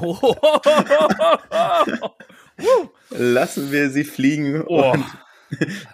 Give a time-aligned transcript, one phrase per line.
[3.10, 4.92] Lassen wir sie fliegen Oh.
[4.92, 5.04] und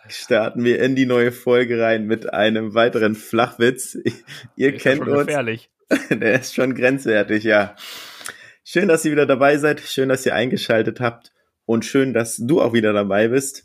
[0.09, 3.97] starten wir in die neue Folge rein mit einem weiteren Flachwitz.
[4.57, 5.71] Ihr Ist kennt schon uns, gefährlich.
[6.11, 7.75] der ist schon grenzwertig, ja.
[8.65, 11.33] Schön, dass ihr wieder dabei seid, schön, dass ihr eingeschaltet habt
[11.65, 13.65] und schön, dass du auch wieder dabei bist.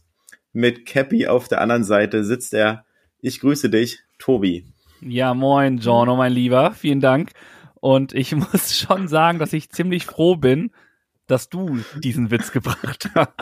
[0.53, 2.85] Mit Cappy auf der anderen Seite sitzt er.
[3.19, 4.67] Ich grüße dich, Tobi.
[5.01, 6.73] Ja, moin, Giorno, mein Lieber.
[6.73, 7.31] Vielen Dank.
[7.83, 10.71] Und ich muss schon sagen, dass ich ziemlich froh bin,
[11.27, 13.33] dass du diesen Witz gebracht hast.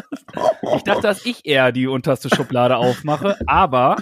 [0.75, 3.97] Ich dachte, dass ich eher die unterste Schublade aufmache, aber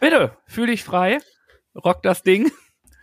[0.00, 1.18] bitte, fühl dich frei,
[1.84, 2.50] rock das Ding.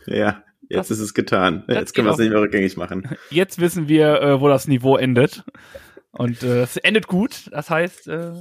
[0.06, 1.64] Ja, jetzt Das- ist es getan.
[1.70, 3.08] Jetzt können wir es nicht mehr rückgängig machen.
[3.30, 5.46] Jetzt wissen wir, äh, wo das Niveau endet.
[6.12, 7.48] Und äh, es endet gut.
[7.54, 8.34] Das heißt, äh,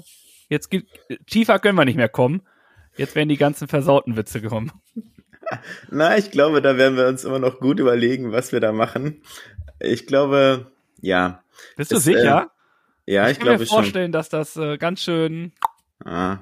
[0.48, 0.90] jetzt gibt,
[1.28, 2.42] tiefer können wir nicht mehr kommen.
[2.96, 4.72] Jetzt werden die ganzen versauten Witze kommen.
[5.90, 9.22] Na, ich glaube, da werden wir uns immer noch gut überlegen, was wir da machen.
[9.80, 10.70] Ich glaube,
[11.00, 11.42] ja.
[11.76, 12.50] Bist du Es, sicher?
[13.06, 13.76] Ja, ich, ich kann mir glaube schon.
[13.78, 15.52] vorstellen, dass das äh, ganz schön
[16.04, 16.38] Ah.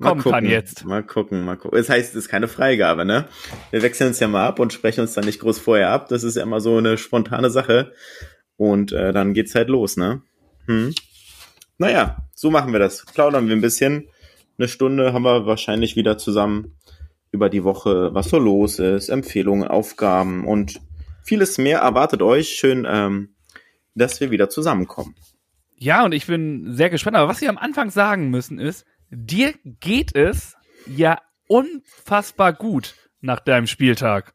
[0.00, 0.84] Kommen kann jetzt.
[0.84, 1.76] Mal gucken, mal gucken.
[1.76, 3.26] Das heißt, es ist keine Freigabe, ne?
[3.72, 6.08] Wir wechseln uns ja mal ab und sprechen uns dann nicht groß vorher ab.
[6.08, 7.92] Das ist ja immer so eine spontane Sache.
[8.56, 10.22] Und äh, dann geht's halt los, ne?
[10.66, 10.94] Hm.
[11.78, 13.04] Naja, so machen wir das.
[13.12, 14.08] Plaudern wir ein bisschen.
[14.56, 16.76] Eine Stunde haben wir wahrscheinlich wieder zusammen
[17.30, 20.80] über die Woche, was so los ist, Empfehlungen, Aufgaben und
[21.22, 22.48] vieles mehr erwartet euch.
[22.48, 23.34] Schön, ähm,
[23.94, 25.14] dass wir wieder zusammenkommen.
[25.76, 27.16] Ja, und ich bin sehr gespannt.
[27.16, 33.40] Aber was wir am Anfang sagen müssen ist, dir geht es ja unfassbar gut nach
[33.40, 34.34] deinem Spieltag.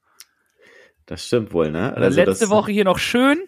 [1.06, 1.94] Das stimmt wohl, ne?
[1.96, 3.40] Also letzte Woche hier noch schön,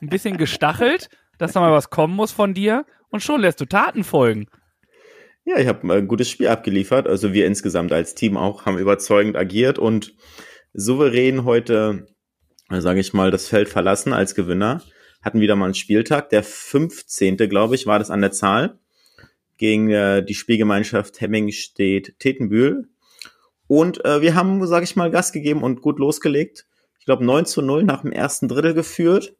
[0.00, 3.66] ein bisschen gestachelt, dass da mal was kommen muss von dir und schon lässt du
[3.66, 4.46] Taten folgen.
[5.44, 7.08] Ja, ich habe ein gutes Spiel abgeliefert.
[7.08, 10.14] Also wir insgesamt als Team auch haben überzeugend agiert und
[10.72, 12.06] souverän heute,
[12.70, 14.82] sage ich mal, das Feld verlassen als Gewinner.
[15.20, 16.30] Hatten wieder mal einen Spieltag.
[16.30, 17.36] Der 15.
[17.36, 18.78] glaube ich, war das an der Zahl.
[19.56, 22.88] Gegen äh, die Spielgemeinschaft Hemmingstedt-Tetenbühl.
[23.66, 26.66] Und äh, wir haben, sage ich mal, Gas gegeben und gut losgelegt.
[26.98, 29.36] Ich glaube 9 zu 0 nach dem ersten Drittel geführt.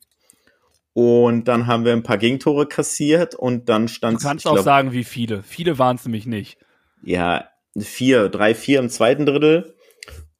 [0.95, 4.93] Und dann haben wir ein paar Gegentore kassiert und dann Du stand kannst auch sagen,
[4.93, 5.43] wie viele.
[5.43, 6.59] Viele waren es nämlich nicht.
[7.03, 7.49] ja,
[7.79, 9.75] vier, drei, vier im zweiten Drittel.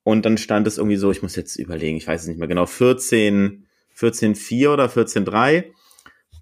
[0.05, 2.49] Und dann stand es irgendwie so, ich muss jetzt überlegen, ich weiß es nicht mehr
[2.49, 5.73] genau, 14, 14, 4 oder 14, 3.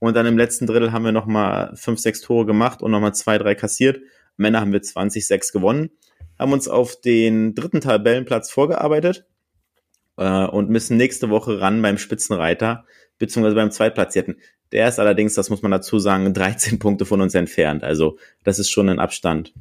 [0.00, 3.38] Und dann im letzten Drittel haben wir nochmal fünf, sechs Tore gemacht und nochmal zwei,
[3.38, 4.00] drei kassiert.
[4.38, 5.90] Ende haben wir 20, 6 gewonnen,
[6.38, 9.26] haben uns auf den dritten Tabellenplatz vorgearbeitet
[10.20, 12.84] äh, und müssen nächste Woche ran beim Spitzenreiter,
[13.18, 14.36] beziehungsweise beim Zweitplatzierten.
[14.70, 17.82] Der ist allerdings, das muss man dazu sagen, 13 Punkte von uns entfernt.
[17.82, 19.52] Also das ist schon ein Abstand.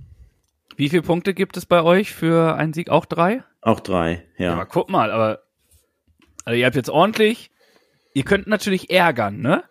[0.76, 2.90] Wie viele Punkte gibt es bei euch für einen Sieg?
[2.90, 3.44] Auch drei?
[3.62, 4.54] Auch drei, ja.
[4.54, 5.40] Aber guck mal, aber
[6.46, 7.52] also ihr habt jetzt ordentlich,
[8.14, 9.64] ihr könnt natürlich ärgern, ne?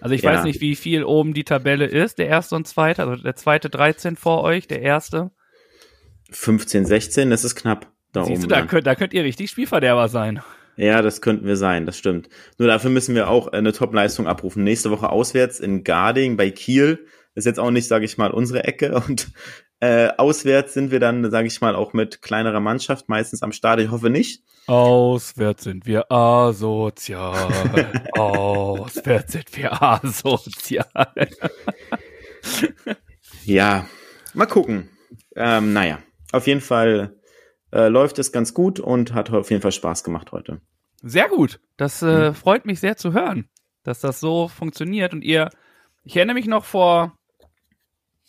[0.00, 0.32] Also ich Ja.
[0.32, 3.70] weiß nicht, wie viel oben die Tabelle ist, der erste und zweite, also der zweite
[3.70, 5.30] 13 vor euch, der erste.
[6.30, 8.48] 15, 16, das ist knapp da Siehst oben.
[8.48, 10.42] du, da könnt, da könnt ihr richtig Spielverderber sein.
[10.76, 12.28] ja, das könnten wir sein, das stimmt.
[12.58, 14.64] Nur dafür müssen wir auch eine Top-Leistung abrufen.
[14.64, 17.06] Nächste Woche auswärts in Garding bei Kiel.
[17.34, 18.94] Ist jetzt auch nicht, sage ich mal, unsere Ecke.
[19.08, 19.30] Und
[19.80, 23.80] äh, auswärts sind wir dann, sage ich mal, auch mit kleinerer Mannschaft meistens am Start.
[23.80, 24.42] Ich hoffe nicht.
[24.68, 27.48] Auswärts sind wir asozial.
[28.12, 30.86] Auswärts sind wir asozial.
[33.44, 33.86] Ja,
[34.34, 34.88] mal gucken.
[35.34, 35.98] Ähm, naja,
[36.32, 37.16] auf jeden Fall
[37.72, 40.60] äh, läuft es ganz gut und hat auf jeden Fall Spaß gemacht heute.
[41.02, 41.60] Sehr gut.
[41.76, 43.48] Das äh, freut mich sehr zu hören,
[43.82, 45.12] dass das so funktioniert.
[45.12, 45.50] Und ihr,
[46.04, 47.16] ich erinnere mich noch vor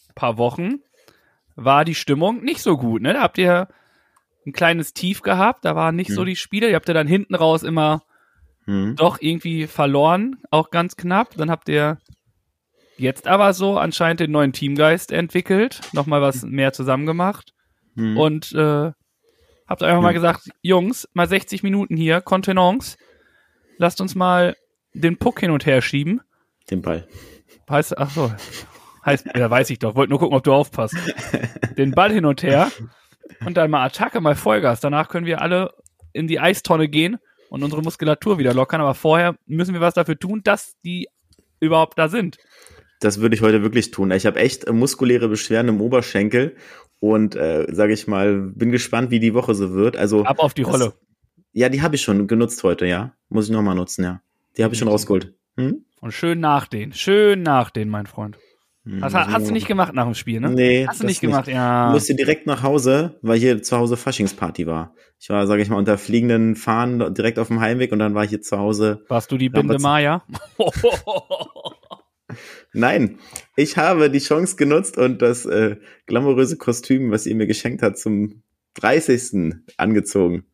[0.09, 0.79] ein paar Wochen,
[1.55, 3.01] war die Stimmung nicht so gut.
[3.03, 3.13] Ne?
[3.13, 3.67] Da habt ihr
[4.45, 6.25] ein kleines Tief gehabt, da waren nicht so Mhm.
[6.25, 6.67] die Spiele.
[6.69, 8.03] Ihr habt ja dann hinten raus immer
[8.65, 8.95] Hm.
[8.95, 11.35] doch irgendwie verloren, auch ganz knapp.
[11.37, 11.97] Dann habt ihr
[12.97, 17.53] jetzt aber so anscheinend den neuen Teamgeist entwickelt, nochmal was mehr zusammen gemacht
[17.95, 18.17] Hm.
[18.17, 18.91] und äh,
[19.67, 20.13] habt einfach mal Ja.
[20.13, 22.97] gesagt, Jungs, mal 60 Minuten hier, Kontenance,
[23.77, 24.55] lasst uns mal
[24.93, 26.21] den Puck hin und her schieben.
[26.69, 27.07] Den Ball.
[27.69, 28.31] Heißt, ach so,
[29.05, 30.95] heißt, ja, weiß ich doch, wollte nur gucken, ob du aufpasst.
[31.77, 32.71] Den Ball hin und her
[33.45, 34.79] und dann mal Attacke, mal Vollgas.
[34.79, 35.73] Danach können wir alle
[36.11, 37.17] in die Eistonne gehen
[37.49, 38.81] und unsere Muskulatur wieder lockern.
[38.81, 41.07] Aber vorher müssen wir was dafür tun, dass die
[41.59, 42.37] überhaupt da sind.
[42.99, 44.11] Das würde ich heute wirklich tun.
[44.11, 46.55] Ich habe echt muskuläre Beschwerden im Oberschenkel
[47.03, 49.97] und äh, sage ich mal, bin gespannt, wie die Woche so wird.
[49.97, 50.93] Also Ab auf die das- Rolle.
[51.51, 53.11] Ja, die habe ich schon genutzt heute, ja.
[53.27, 54.21] Muss ich noch mal nutzen, ja.
[54.57, 54.93] Die habe ich schon Mhm.
[54.93, 55.33] rausgeholt.
[55.57, 55.83] Hm?
[55.99, 56.93] Und schön nachdehnen.
[56.93, 58.37] Schön nachdehnen, mein Freund.
[58.85, 60.49] Hm, Hast, ich hast du nicht gemacht nach dem Spiel, ne?
[60.49, 61.89] Nee, Hast du das nicht gemacht, ja.
[61.91, 64.93] musste direkt nach Hause, weil hier zu Hause Faschingsparty war.
[65.19, 68.23] Ich war, sage ich mal, unter fliegenden Fahnen direkt auf dem Heimweg und dann war
[68.23, 69.03] ich hier zu Hause.
[69.09, 70.23] Warst du die Binde Maya?
[72.73, 73.19] Nein,
[73.55, 77.97] ich habe die Chance genutzt und das äh, glamouröse Kostüm, was ihr mir geschenkt hat,
[77.97, 78.43] zum
[78.75, 79.53] 30.
[79.77, 80.45] angezogen.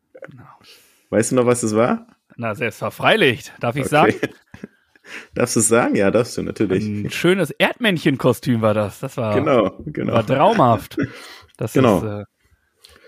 [1.10, 2.06] Weißt du noch, was es war?
[2.36, 3.52] Na, selbstverfreilich.
[3.60, 4.14] Darf ich sagen?
[5.34, 5.96] Darfst du es sagen?
[5.96, 6.84] Ja, darfst du natürlich.
[6.84, 9.00] Ein schönes Erdmännchenkostüm war das.
[9.00, 10.12] Das war, Genau, genau.
[10.12, 10.96] war traumhaft.
[11.56, 11.98] Das Genau.
[11.98, 12.24] ist äh,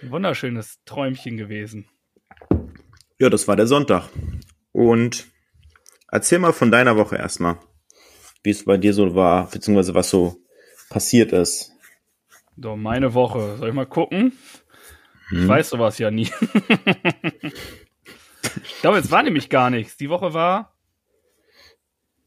[0.03, 1.87] ein wunderschönes Träumchen gewesen.
[3.21, 4.09] Ja, das war der Sonntag.
[4.73, 5.27] Und
[6.11, 7.59] erzähl mal von deiner Woche erstmal,
[8.43, 10.37] wie es bei dir so war, beziehungsweise was so
[10.91, 11.73] passiert ist.
[12.57, 13.57] So, meine Woche.
[13.59, 14.33] Soll ich mal gucken?
[15.31, 15.49] Ich Hm?
[15.49, 16.29] weiß sowas ja nie.
[18.65, 19.97] ich glaube, es war nämlich gar nichts.
[19.97, 20.77] Die Woche war,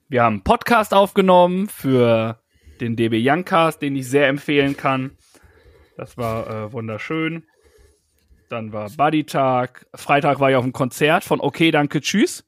[0.10, 2.40] wir haben einen Podcast aufgenommen für
[2.82, 5.18] den DB Youngcast, den ich sehr empfehlen kann.
[5.98, 7.46] Das war äh, wunderschön.
[8.50, 9.88] Dann war Buddy-Tag.
[9.96, 12.44] Freitag war ich auf einem Konzert von Okay, danke, tschüss.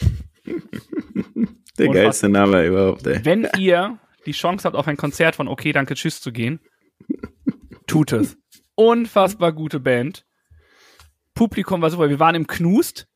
[1.80, 3.24] Der geilste Name überhaupt, ey.
[3.24, 6.60] Wenn ihr die Chance habt, auf ein Konzert von Okay, danke, tschüss zu gehen,
[7.86, 8.36] tut es.
[8.74, 10.24] Unfassbar gute Band.
[11.34, 12.08] Publikum war super.
[12.08, 13.06] Wir waren im Knust.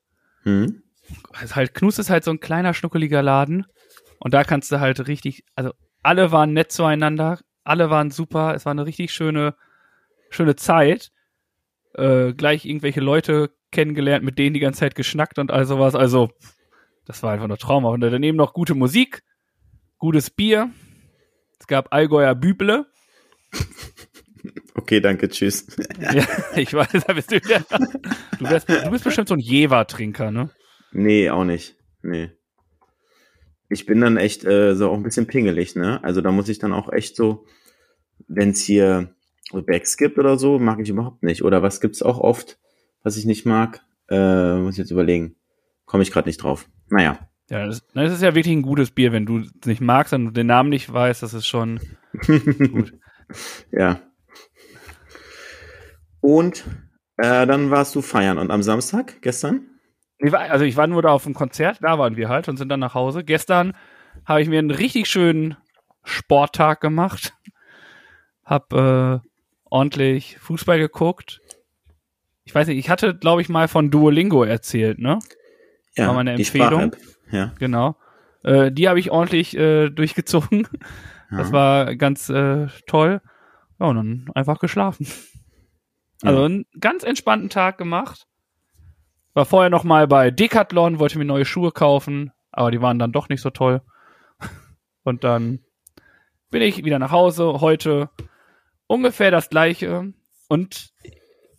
[0.42, 0.82] Hm?
[1.32, 3.66] Also halt, Knust ist halt so ein kleiner, schnuckeliger Laden.
[4.18, 5.72] Und da kannst du halt richtig, also
[6.02, 9.54] alle waren nett zueinander, alle waren super, es war eine richtig schöne,
[10.30, 11.10] schöne Zeit.
[11.94, 15.94] Äh, gleich irgendwelche Leute kennengelernt, mit denen die ganze Zeit geschnackt und all sowas.
[15.94, 16.30] Also,
[17.06, 17.90] das war einfach nur Trauma.
[17.90, 19.22] Und daneben noch gute Musik,
[19.98, 20.70] gutes Bier.
[21.58, 22.86] Es gab Allgäuer Büble.
[24.74, 25.66] Okay, danke, tschüss.
[26.00, 27.60] ja, ich weiß, da bist du wieder.
[28.38, 30.50] Du, wärst, du bist bestimmt so ein Jever-Trinker, ne?
[30.92, 31.76] Nee, auch nicht.
[32.02, 32.30] Nee.
[33.70, 36.02] Ich bin dann echt äh, so auch ein bisschen pingelig, ne?
[36.04, 37.46] Also da muss ich dann auch echt so,
[38.28, 39.14] wenn es hier
[39.52, 41.44] Bags gibt oder so, mag ich überhaupt nicht.
[41.44, 42.58] Oder was gibt's auch oft,
[43.02, 43.80] was ich nicht mag?
[44.08, 45.36] Äh, muss ich jetzt überlegen.
[45.86, 46.68] Komme ich gerade nicht drauf.
[46.88, 47.18] Naja.
[47.50, 50.34] Ja, das, das ist ja wirklich ein gutes Bier, wenn du es nicht magst und
[50.34, 51.78] den Namen nicht weißt, das ist schon
[52.26, 52.94] gut.
[53.70, 54.00] Ja.
[56.20, 56.64] Und
[57.18, 58.38] äh, dann warst du feiern.
[58.38, 59.66] Und am Samstag, gestern?
[60.18, 62.56] Ich war, also ich war nur da auf dem Konzert, da waren wir halt und
[62.56, 63.24] sind dann nach Hause.
[63.24, 63.76] Gestern
[64.24, 65.56] habe ich mir einen richtig schönen
[66.02, 67.34] Sporttag gemacht.
[68.44, 69.18] Hab äh,
[69.64, 71.40] ordentlich Fußball geguckt.
[72.44, 75.18] Ich weiß nicht, ich hatte, glaube ich, mal von Duolingo erzählt, ne?
[75.96, 76.94] Ja, War meine Empfehlung.
[77.30, 77.52] Ja.
[77.58, 77.96] Genau.
[78.42, 80.66] Äh, die habe ich ordentlich äh, durchgezogen.
[81.30, 81.52] Das Ja.
[81.52, 83.20] war ganz äh, toll.
[83.80, 85.06] Ja, und dann einfach geschlafen.
[86.22, 86.44] Also Ja.
[86.46, 88.26] einen ganz entspannten Tag gemacht.
[89.34, 93.12] War vorher noch mal bei Decathlon, wollte mir neue Schuhe kaufen, aber die waren dann
[93.12, 93.82] doch nicht so toll.
[95.02, 95.60] Und dann
[96.50, 97.60] bin ich wieder nach Hause.
[97.60, 98.10] Heute
[98.86, 100.12] ungefähr das gleiche.
[100.48, 100.92] Und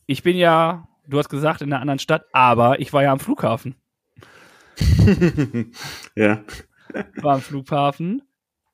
[0.06, 3.20] ich bin ja, du hast gesagt, in einer anderen Stadt, aber ich war ja am
[3.20, 3.76] Flughafen.
[6.16, 6.44] ja.
[7.22, 8.22] war am Flughafen,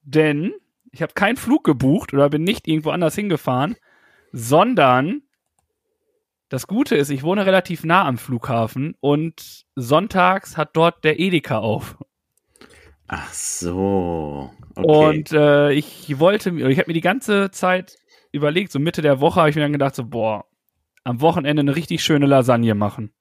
[0.03, 0.53] denn
[0.91, 3.75] ich habe keinen Flug gebucht oder bin nicht irgendwo anders hingefahren,
[4.31, 5.23] sondern
[6.49, 11.59] das Gute ist, ich wohne relativ nah am Flughafen und sonntags hat dort der Edeka
[11.59, 11.97] auf.
[13.07, 14.51] Ach so.
[14.75, 15.19] Okay.
[15.19, 17.97] Und äh, ich wollte mir, ich habe mir die ganze Zeit
[18.31, 20.45] überlegt, so Mitte der Woche habe ich mir dann gedacht, so, boah,
[21.03, 23.13] am Wochenende eine richtig schöne Lasagne machen.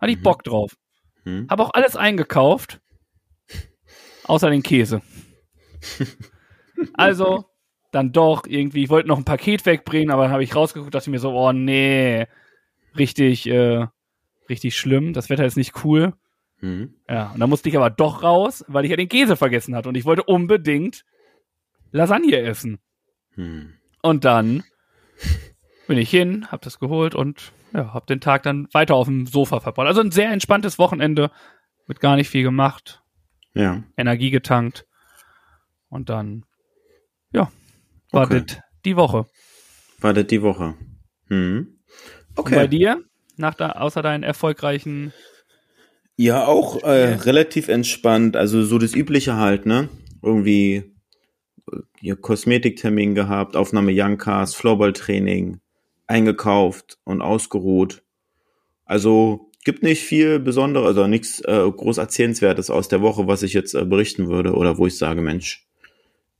[0.00, 0.22] Hatte ich Mhm.
[0.22, 0.76] Bock drauf.
[1.24, 1.46] Hm?
[1.48, 2.80] Habe auch alles eingekauft,
[4.24, 5.02] außer den Käse.
[6.94, 7.44] Also,
[7.90, 11.10] dann doch irgendwie, ich wollte noch ein Paket wegbringen, aber dann habe ich rausgeguckt, dachte
[11.10, 12.26] mir so, oh nee,
[12.96, 13.86] richtig, äh,
[14.48, 16.14] richtig schlimm, das Wetter ist nicht cool.
[16.60, 16.94] Hm?
[17.08, 19.88] Ja, und dann musste ich aber doch raus, weil ich ja den Käse vergessen hatte
[19.88, 21.04] und ich wollte unbedingt
[21.90, 22.78] Lasagne essen.
[23.34, 23.74] Hm.
[24.02, 24.62] Und dann
[25.86, 29.26] bin ich hin, hab das geholt und ja, hab den Tag dann weiter auf dem
[29.26, 29.86] Sofa verbracht.
[29.86, 31.30] Also ein sehr entspanntes Wochenende
[31.86, 33.02] mit gar nicht viel gemacht,
[33.54, 33.82] Ja.
[33.96, 34.86] Energie getankt
[35.88, 36.44] und dann
[37.32, 37.50] ja,
[38.12, 38.44] war Okay.
[38.46, 39.26] das die Woche.
[40.00, 40.74] War das die Woche?
[41.28, 41.78] Hm.
[42.36, 43.02] Und bei dir
[43.36, 45.12] nach da, außer deinen erfolgreichen
[46.16, 48.36] Ja, auch äh, relativ entspannt.
[48.36, 49.88] Also so das Übliche halt, ne?
[50.22, 50.94] Irgendwie
[51.72, 55.60] äh, hier Kosmetiktermin gehabt, Aufnahme Youngcast, Floorball-Training,
[56.10, 58.02] eingekauft und ausgeruht.
[58.84, 63.52] Also gibt nicht viel Besonderes, also nichts äh, groß Erzählenswertes aus der Woche, was ich
[63.52, 65.66] jetzt äh, berichten würde oder wo ich sage, Mensch,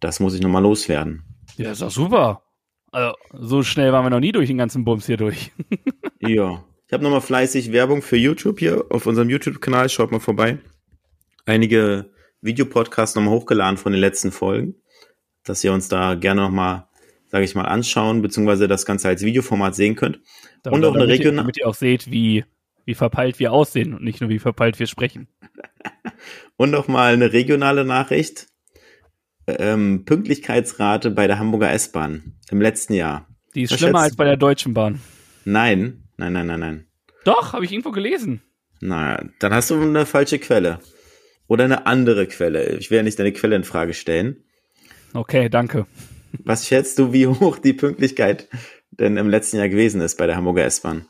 [0.01, 1.23] das muss ich nochmal loswerden.
[1.57, 2.43] Ja, ist doch super.
[2.91, 5.53] Also, so schnell waren wir noch nie durch den ganzen Bums hier durch.
[6.21, 6.65] ja.
[6.87, 9.89] Ich habe nochmal fleißig Werbung für YouTube hier auf unserem YouTube-Kanal.
[9.89, 10.59] Schaut mal vorbei.
[11.47, 12.11] Einige
[12.41, 14.75] Videopodcasts nochmal hochgeladen von den letzten Folgen,
[15.45, 16.89] dass ihr uns da gerne nochmal,
[17.31, 20.21] sage ich mal, anschauen, beziehungsweise das Ganze als Videoformat sehen könnt.
[20.63, 21.43] Damit, und auch eine regionale.
[21.43, 22.45] Damit ihr auch seht, wie,
[22.85, 25.29] wie verpeilt wir aussehen und nicht nur wie verpeilt wir sprechen.
[26.57, 28.49] und nochmal eine regionale Nachricht.
[29.47, 33.27] Ähm, Pünktlichkeitsrate bei der Hamburger S-Bahn im letzten Jahr.
[33.55, 35.01] Die ist Was schlimmer als bei der Deutschen Bahn.
[35.45, 36.87] Nein, nein, nein, nein, nein.
[37.25, 38.43] Doch, habe ich irgendwo gelesen.
[38.81, 40.79] Na, dann hast du eine falsche Quelle.
[41.49, 42.77] Oder eine andere Quelle.
[42.77, 44.45] Ich ja nicht deine Quelle in Frage stellen.
[45.13, 45.87] Okay, danke.
[46.45, 48.49] Was schätzt du, wie hoch die Pünktlichkeit
[48.91, 51.07] denn im letzten Jahr gewesen ist bei der Hamburger S-Bahn?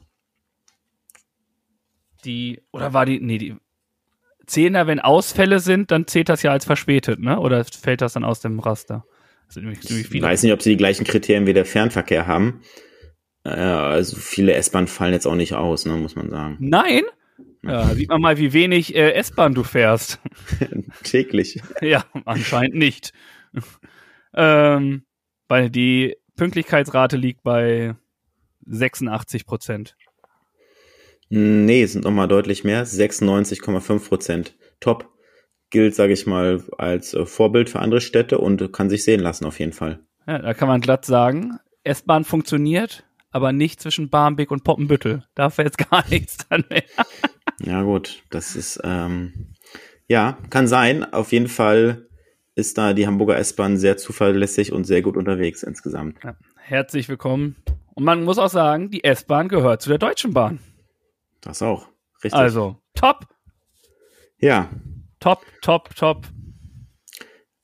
[2.24, 3.56] Die, oder war die, nee, die
[4.46, 7.38] Zehner, wenn Ausfälle sind, dann zählt das ja als verspätet, ne?
[7.38, 9.04] Oder fällt das dann aus dem Raster?
[9.48, 12.62] Ich weiß nicht, ob sie die gleichen Kriterien wie der Fernverkehr haben.
[13.44, 16.56] Äh, also viele S-Bahnen fallen jetzt auch nicht aus, ne, muss man sagen.
[16.60, 17.02] Nein?
[17.62, 20.20] Ja, sieht man mal, wie wenig äh, S-Bahn du fährst.
[21.02, 21.60] Täglich.
[21.80, 23.12] Ja, anscheinend nicht.
[24.34, 25.02] ähm,
[25.50, 27.96] weil die Pünktlichkeitsrate liegt bei
[28.66, 29.96] 86 Prozent.
[31.28, 32.86] Nee, es sind nochmal deutlich mehr.
[32.86, 34.56] 96,5 Prozent.
[34.78, 35.10] Top.
[35.70, 39.44] Gilt, sage ich mal, als äh, Vorbild für andere Städte und kann sich sehen lassen
[39.44, 40.00] auf jeden Fall.
[40.26, 45.24] Ja, da kann man glatt sagen, S-Bahn funktioniert, aber nicht zwischen Barmbek und Poppenbüttel.
[45.34, 46.84] Da fällt gar nichts dann mehr.
[47.60, 49.54] Ja, gut, das ist, ähm,
[50.06, 51.12] ja, kann sein.
[51.12, 52.08] Auf jeden Fall
[52.54, 56.18] ist da die Hamburger S-Bahn sehr zuverlässig und sehr gut unterwegs insgesamt.
[56.24, 57.56] Ja, herzlich willkommen.
[57.94, 60.60] Und man muss auch sagen, die S-Bahn gehört zu der Deutschen Bahn.
[61.40, 61.88] Das auch.
[62.22, 62.34] Richtig.
[62.34, 63.26] Also, top.
[64.38, 64.68] Ja.
[65.20, 66.26] Top, top, top.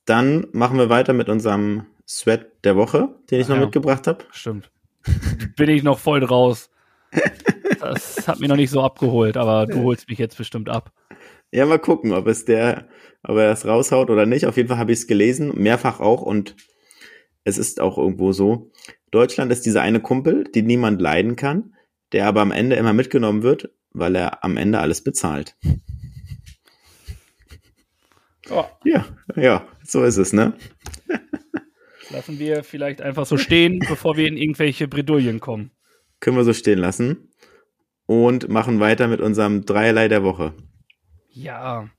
[0.04, 3.62] Dann machen wir weiter mit unserem Sweat der Woche, den ich Ach noch ja.
[3.62, 4.24] mitgebracht habe.
[4.30, 4.70] Stimmt.
[5.56, 6.70] Bin ich noch voll draus.
[7.78, 10.92] Das hat mich noch nicht so abgeholt, aber du holst mich jetzt bestimmt ab.
[11.50, 12.88] Ja, mal gucken, ob es der,
[13.22, 14.46] ob er das raushaut oder nicht.
[14.46, 16.56] Auf jeden Fall habe ich es gelesen, mehrfach auch und
[17.44, 18.72] es ist auch irgendwo so.
[19.10, 21.74] Deutschland ist dieser eine Kumpel, den niemand leiden kann,
[22.12, 25.56] der aber am Ende immer mitgenommen wird, weil er am Ende alles bezahlt.
[28.50, 28.64] Oh.
[28.84, 30.54] Ja, ja, so ist es, ne?
[32.10, 35.72] Lassen wir vielleicht einfach so stehen, bevor wir in irgendwelche Bredouillen kommen.
[36.20, 37.30] Können wir so stehen lassen
[38.06, 40.54] und machen weiter mit unserem Dreierlei der Woche.
[41.36, 41.90] Ja.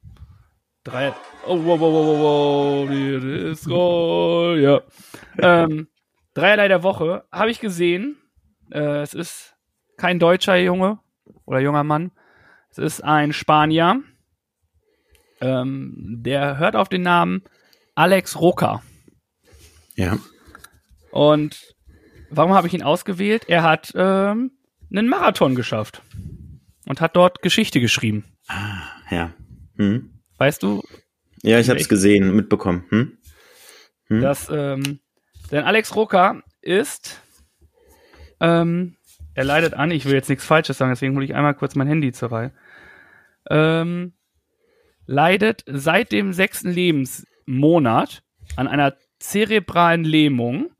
[0.84, 1.14] Drei.
[1.46, 4.60] Oh, wow, wow, wow, wow, ist roll.
[4.60, 4.82] Ja.
[5.38, 5.88] ähm,
[6.34, 8.18] Dreierlei der Woche habe ich gesehen.
[8.72, 9.56] Äh, es ist
[9.96, 11.00] kein deutscher Junge
[11.46, 12.12] oder junger Mann.
[12.72, 14.02] Es ist ein Spanier.
[15.40, 17.44] Ähm, der hört auf den Namen
[17.94, 18.82] Alex Roca.
[19.96, 20.18] Ja.
[21.12, 21.76] Und
[22.32, 23.46] warum habe ich ihn ausgewählt?
[23.48, 24.52] Er hat ähm,
[24.90, 26.02] einen Marathon geschafft
[26.88, 28.26] und hat dort Geschichte geschrieben.
[28.48, 29.34] Ah, ja.
[29.78, 30.10] Hm.
[30.38, 30.84] Weißt du?
[31.44, 32.86] Ja, ich habe es gesehen, mitbekommen.
[32.90, 33.18] Hm?
[34.08, 34.22] Hm?
[34.22, 35.00] Das, ähm,
[35.52, 37.22] denn Alex Roca ist,
[38.40, 38.98] ähm,
[39.34, 41.88] er leidet an, ich will jetzt nichts Falsches sagen, deswegen hole ich einmal kurz mein
[41.88, 42.52] Handy zur Reihe.
[43.50, 44.14] Ähm,
[45.06, 48.24] leidet seit dem sechsten Lebensmonat
[48.56, 50.72] an einer zerebralen Lähmung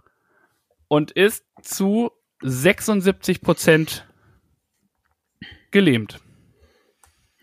[0.88, 4.08] und ist zu 76 Prozent
[5.72, 6.20] gelähmt.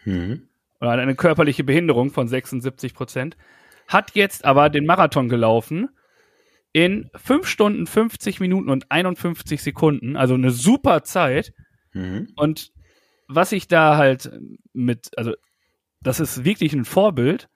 [0.04, 0.48] Mhm.
[0.84, 3.38] Oder hat eine körperliche Behinderung von 76 Prozent.
[3.88, 5.88] Hat jetzt aber den Marathon gelaufen
[6.74, 10.14] in 5 Stunden 50 Minuten und 51 Sekunden.
[10.18, 11.54] Also eine super Zeit.
[11.94, 12.28] Mhm.
[12.36, 12.70] Und
[13.28, 14.30] was ich da halt
[14.74, 15.32] mit, also
[16.02, 17.48] das ist wirklich ein Vorbild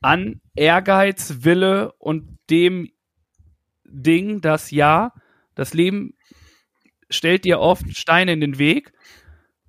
[0.00, 2.88] an Ehrgeiz, Wille und dem
[3.84, 5.12] Ding, dass ja,
[5.56, 6.14] das Leben
[7.10, 8.92] stellt dir oft Steine in den Weg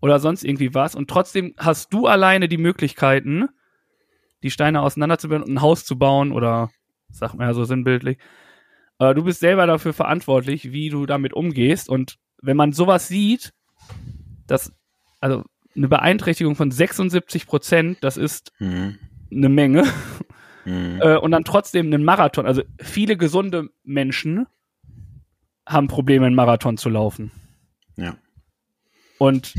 [0.02, 3.50] oder sonst irgendwie was und trotzdem hast du alleine die Möglichkeiten,
[4.44, 6.70] die Steine auseinanderzubauen und ein Haus zu bauen oder
[7.10, 8.18] sagt man ja so sinnbildlich.
[9.00, 13.54] Äh, du bist selber dafür verantwortlich, wie du damit umgehst und wenn man sowas sieht,
[14.46, 14.74] dass
[15.20, 15.44] also
[15.76, 18.98] eine Beeinträchtigung von 76 Prozent, das ist mhm.
[19.32, 19.84] eine Menge.
[20.66, 21.00] Mhm.
[21.02, 22.46] Äh, und dann trotzdem einen Marathon.
[22.46, 24.48] Also viele gesunde Menschen
[25.66, 27.32] haben Probleme, einen Marathon zu laufen.
[27.96, 28.18] Ja.
[29.18, 29.54] Und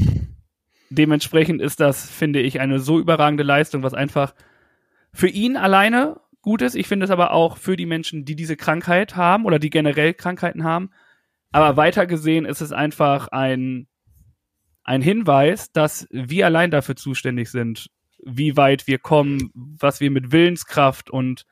[0.91, 4.35] dementsprechend ist das, finde ich, eine so überragende Leistung, was einfach
[5.13, 6.75] für ihn alleine gut ist.
[6.75, 10.15] Ich finde es aber auch für die Menschen, die diese Krankheit haben oder die generell
[10.15, 10.91] Krankheiten haben.
[11.51, 13.87] Aber weiter gesehen ist es einfach ein,
[14.85, 17.89] ein Hinweis, dass wir allein dafür zuständig sind,
[18.25, 21.45] wie weit wir kommen, was wir mit Willenskraft und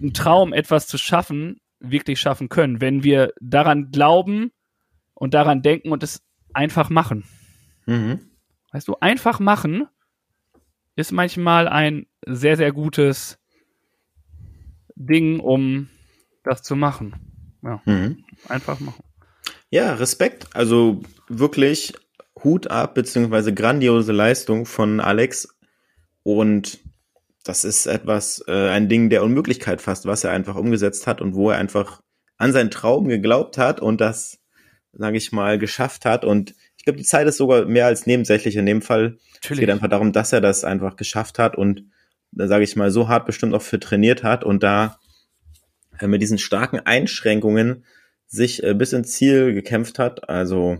[0.00, 4.50] einem Traum etwas zu schaffen, wirklich schaffen können, wenn wir daran glauben
[5.14, 6.22] und daran denken und es
[6.52, 7.24] einfach machen.
[7.86, 8.20] Mhm.
[8.72, 9.86] Weißt du, einfach machen
[10.96, 13.38] ist manchmal ein sehr, sehr gutes
[14.94, 15.88] Ding, um
[16.44, 17.14] das zu machen.
[17.62, 18.24] Ja, Mhm.
[18.48, 19.02] einfach machen.
[19.70, 20.46] Ja, Respekt.
[20.54, 21.94] Also wirklich
[22.42, 25.48] Hut ab, beziehungsweise grandiose Leistung von Alex.
[26.22, 26.78] Und
[27.44, 31.34] das ist etwas, äh, ein Ding der Unmöglichkeit fast, was er einfach umgesetzt hat und
[31.34, 32.00] wo er einfach
[32.36, 34.38] an seinen Traum geglaubt hat und das,
[34.92, 36.24] sage ich mal, geschafft hat.
[36.24, 39.16] Und ich glaube, die Zeit ist sogar mehr als nebensächlich in dem Fall.
[39.42, 41.84] Es geht einfach darum, dass er das einfach geschafft hat und,
[42.30, 44.98] da sage ich mal, so hart bestimmt auch für trainiert hat und da
[45.98, 47.86] äh, mit diesen starken Einschränkungen
[48.26, 50.28] sich äh, bis ins Ziel gekämpft hat.
[50.28, 50.76] Also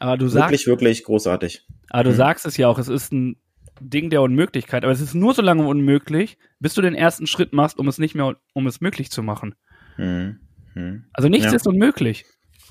[0.00, 1.64] Aber du sagst, wirklich, wirklich großartig.
[1.90, 2.14] aber du Mhm.
[2.16, 3.36] sagst es ja auch, es ist ein
[3.80, 7.52] Ding der Unmöglichkeit, aber es ist nur so lange unmöglich, bis du den ersten Schritt
[7.52, 9.54] machst, um es nicht mehr, um es möglich zu machen.
[9.94, 10.40] Hm.
[10.72, 11.04] Hm.
[11.12, 11.52] Also nichts Ja.
[11.54, 12.24] ist unmöglich.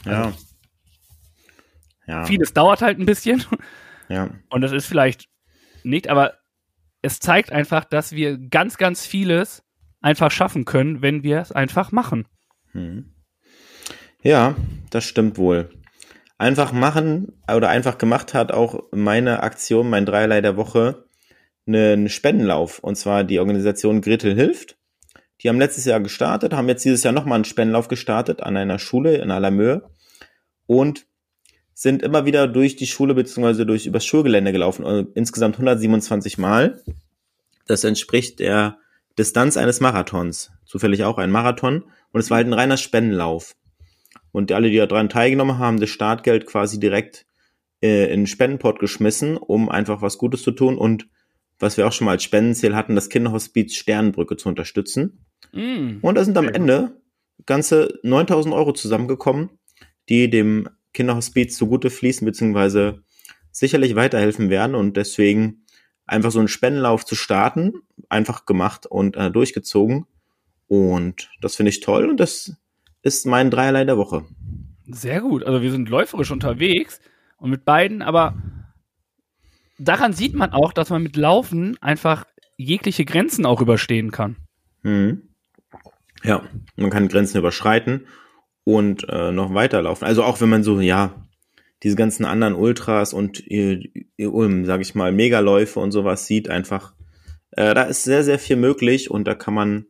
[0.06, 0.34] Ja.
[2.26, 2.30] Ja.
[2.30, 3.44] Vieles dauert halt ein bisschen
[4.10, 4.30] ja.
[4.50, 5.28] und das ist vielleicht
[5.84, 6.34] nicht, aber
[7.02, 9.64] es zeigt einfach, dass wir ganz, ganz vieles
[10.02, 12.28] einfach schaffen können, wenn wir es einfach machen.
[12.72, 13.14] Hm.
[14.22, 14.56] Ja,
[14.90, 15.70] das stimmt wohl.
[16.38, 21.06] Einfach machen oder einfach gemacht hat auch meine Aktion, mein Dreierlei der Woche,
[21.68, 22.80] einen Spendenlauf.
[22.80, 24.78] Und zwar die Organisation Gretel hilft.
[25.42, 28.80] Die haben letztes Jahr gestartet, haben jetzt dieses Jahr nochmal einen Spendenlauf gestartet an einer
[28.80, 29.82] Schule in Alamö
[30.66, 31.06] und
[31.76, 36.82] sind immer wieder durch die Schule beziehungsweise durch übers Schulgelände gelaufen, also insgesamt 127 Mal.
[37.68, 38.80] Das entspricht der
[39.20, 40.52] Distanz eines Marathons.
[40.66, 41.84] Zufällig auch ein Marathon.
[42.12, 43.56] Und es war halt ein reiner Spendenlauf.
[44.32, 47.26] Und alle, die daran teilgenommen haben, das Startgeld quasi direkt
[47.82, 51.08] äh, in den Spendenpot geschmissen, um einfach was Gutes zu tun und
[51.60, 55.26] was wir auch schon mal als Spendenziel hatten, das Kinderhospiz Sternbrücke zu unterstützen.
[55.52, 55.98] Mm.
[56.02, 56.48] Und da sind am.
[56.48, 57.02] Ende
[57.46, 59.50] ganze 9000 Euro zusammengekommen,
[60.08, 63.04] die dem Kinderhospiz zugute fließen, beziehungsweise
[63.52, 64.76] sicherlich weiterhelfen werden.
[64.76, 65.66] Und deswegen
[66.08, 67.74] einfach so einen Spendenlauf zu starten,
[68.10, 70.08] einfach gemacht und äh, durchgezogen.
[70.68, 72.56] Und das finde ich toll und das
[73.04, 74.26] ist mein Dreierlei der Woche.
[74.88, 75.44] Sehr gut.
[75.44, 77.00] Also wir sind läuferisch unterwegs
[77.38, 78.36] und mit beiden, aber
[79.78, 82.26] daran sieht man auch, dass man mit Laufen einfach
[82.58, 84.38] jegliche Grenzen auch überstehen kann.
[84.82, 85.30] Mhm.
[86.24, 86.44] Ja,
[86.76, 88.08] man kann Grenzen überschreiten
[88.66, 90.06] und äh, noch weiterlaufen.
[90.06, 91.16] Also auch wenn man so, ja,
[91.84, 93.80] diese ganzen anderen Ultras und, äh,
[94.18, 96.94] äh, sag ich mal, Megaläufe und sowas sieht, einfach,
[97.52, 99.86] äh, da ist sehr, sehr viel möglich und da kann man,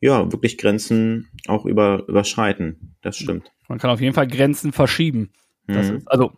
[0.00, 2.96] ja, wirklich Grenzen auch über, überschreiten.
[3.02, 3.50] Das stimmt.
[3.68, 5.30] Man kann auf jeden Fall Grenzen verschieben.
[5.68, 5.96] Das Mhm.
[5.98, 6.32] ist, also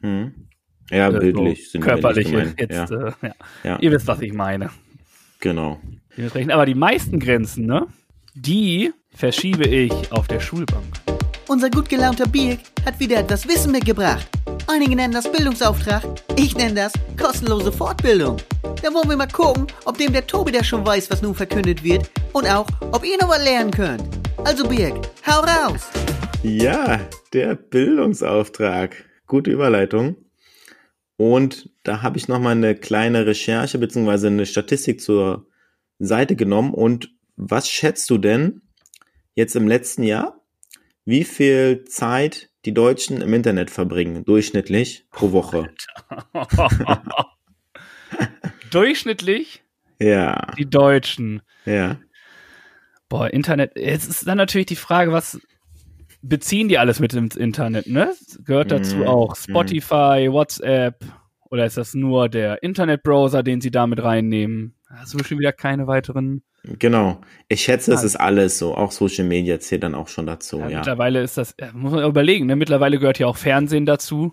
[0.00, 0.48] Mhm.
[0.90, 2.70] Ja, äh, bildlich so sind körperlich jetzt.
[2.72, 3.34] Ja, Äh, ja.
[3.62, 4.70] ja, Ihr wisst, was ich meine.
[5.40, 5.80] genau.
[6.16, 7.86] Dementsprechend, aber die meisten Grenzen, ne,
[8.34, 10.84] die verschiebe ich auf der Schulbank.
[11.48, 14.26] Unser gut gelaunter Birk hat wieder etwas Wissen mitgebracht.
[14.66, 16.02] Einige nennen das Bildungsauftrag,
[16.36, 18.38] ich nenne das kostenlose Fortbildung.
[18.82, 21.82] Da wollen wir mal gucken, ob dem der Tobi da schon weiß, was nun verkündet
[21.84, 24.02] wird und auch, ob ihr noch was lernen könnt.
[24.44, 24.94] Also Birk,
[25.26, 25.82] hau raus!
[26.42, 27.00] Ja,
[27.32, 29.04] der Bildungsauftrag.
[29.26, 30.16] Gute Überleitung.
[31.16, 35.46] Und da habe ich nochmal eine kleine Recherche beziehungsweise eine Statistik zur
[35.98, 36.74] Seite genommen.
[36.74, 38.60] Und was schätzt du denn
[39.34, 40.40] jetzt im letzten Jahr,
[41.04, 45.70] wie viel Zeit die Deutschen im Internet verbringen, durchschnittlich pro Woche?
[48.70, 49.62] Durchschnittlich
[50.00, 51.42] Ja, die Deutschen.
[51.64, 51.98] ja.
[53.10, 53.72] Boah, Internet.
[53.76, 55.38] Jetzt ist dann natürlich die Frage, was
[56.22, 58.12] beziehen die alles mit ins Internet, ne?
[58.44, 59.50] Gehört dazu Mhm, auch mhm.
[59.50, 61.04] Spotify, WhatsApp
[61.50, 64.74] oder ist das nur der Internetbrowser, den sie damit reinnehmen?
[64.88, 66.42] Hast du schon wieder keine weiteren?
[66.78, 67.20] Genau.
[67.48, 68.74] Ich schätze, es ist alles so.
[68.74, 70.78] Auch Social Media zählt dann auch schon dazu, Ja, ja.
[70.78, 72.56] Mittlerweile ist das, ja, muss man ja überlegen, ne?
[72.56, 74.32] Mittlerweile gehört ja auch Fernsehen dazu.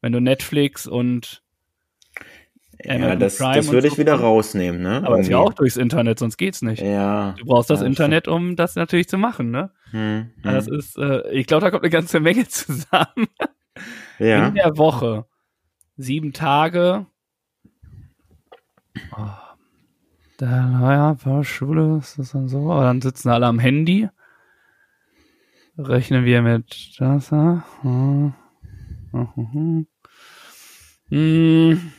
[0.00, 1.42] Wenn du Netflix und
[2.84, 5.02] Ja, Amazon das, Prime das würde so ich wieder rausnehmen, ne?
[5.04, 6.82] aber ist ja auch durchs Internet, sonst geht's nicht.
[6.82, 7.34] Ja.
[7.38, 9.70] Du brauchst das Ja, Internet, um das natürlich zu machen, ne?
[9.90, 10.74] Hm, Ja, Das hm.
[10.78, 13.26] ist, äh, ich glaube, da kommt eine ganze Menge zusammen.
[14.18, 14.48] ja.
[14.48, 15.26] In der Woche.
[15.96, 17.06] Sieben Tage.
[19.16, 19.47] Oh.
[20.38, 22.70] Da, naja, war Schule, ist das dann so?
[22.70, 24.08] Aber dann sitzen alle am Handy.
[25.76, 27.30] Rechnen wir mit das.
[27.30, 27.64] ja?
[27.82, 28.34] Hm.
[31.08, 31.92] Hm.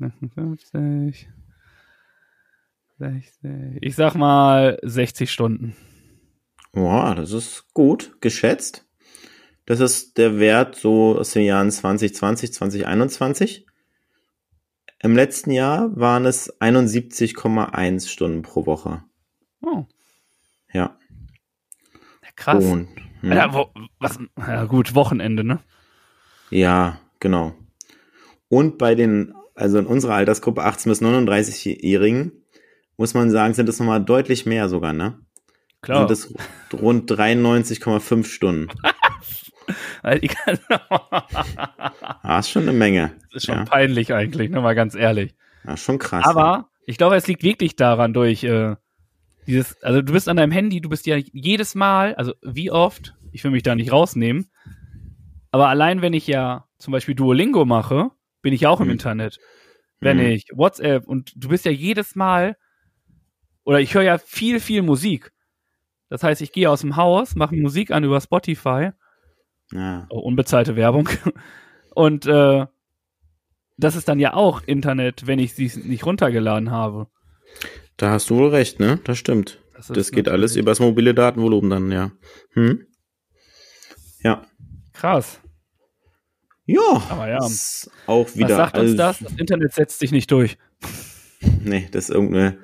[0.00, 1.28] 56.
[2.98, 3.78] 60.
[3.82, 5.76] Ich sag mal 60 Stunden.
[6.72, 8.84] Boah, das ist gut geschätzt.
[9.64, 13.66] Das ist der Wert so aus den Jahren 2020, 2021.
[15.06, 19.04] Im letzten Jahr waren es 71,1 Stunden pro Woche.
[19.62, 19.84] Oh,
[20.72, 20.98] Ja.
[22.24, 22.64] ja, krass.
[22.64, 22.88] Und,
[23.20, 23.30] hm.
[23.32, 23.68] Ja, wo,
[24.00, 25.60] was, ja, gut, Wochenende, ne?
[26.50, 27.54] Ja, genau.
[28.48, 32.32] Und bei den, also in unserer Altersgruppe 18 bis 39-Jährigen,
[32.96, 35.20] muss man sagen, sind es nochmal deutlich mehr sogar, ne?
[35.82, 36.08] Klar.
[36.08, 36.34] Sind es
[36.82, 38.72] rund 93,5 Stunden.
[40.02, 40.58] Kann-
[42.22, 43.12] Ah, ist schon eine Menge.
[43.32, 43.64] das ist schon ja.
[43.64, 45.34] peinlich eigentlich, ne, mal ganz ehrlich.
[45.64, 46.24] ja, schon krass.
[46.26, 48.76] Aber ich glaube, es liegt wirklich daran durch äh,
[49.46, 53.14] dieses, also du bist an deinem Handy, du bist ja jedes Mal, also wie oft,
[53.32, 54.50] ich will mich da nicht rausnehmen,
[55.50, 58.10] aber allein wenn ich ja zum Beispiel Duolingo mache,
[58.42, 58.92] bin ich ja auch im Mhm.
[58.92, 59.38] Internet.
[60.00, 60.24] Wenn Mhm.
[60.26, 62.56] ich WhatsApp und du bist ja jedes Mal,
[63.64, 65.32] oder ich höre ja viel, viel Musik.
[66.08, 68.90] Das heißt, ich gehe aus dem Haus, mache Musik an über Spotify
[69.72, 70.06] Ja.
[70.10, 71.08] oh, unbezahlte Werbung.
[71.94, 72.66] Und äh,
[73.76, 77.08] das ist dann ja auch Internet, wenn ich sie nicht runtergeladen habe.
[77.96, 79.00] Da hast du wohl recht, ne?
[79.04, 79.62] Das stimmt.
[79.74, 82.12] Das, Das geht alles übers mobile Datenvolumen dann, ja.
[82.52, 82.86] Hm?
[84.22, 84.46] Ja.
[84.92, 85.40] krass.
[86.64, 87.02] Ja.
[87.10, 87.44] Aber ja.
[87.46, 88.50] Ist auch wieder.
[88.50, 89.18] Was sagt uns das?
[89.20, 90.58] Das Internet setzt sich nicht durch.
[91.62, 92.58] Nee, das ist irgendeine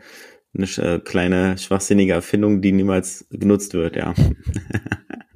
[0.54, 4.14] eine äh, kleine schwachsinnige Erfindung, die niemals genutzt wird, ja.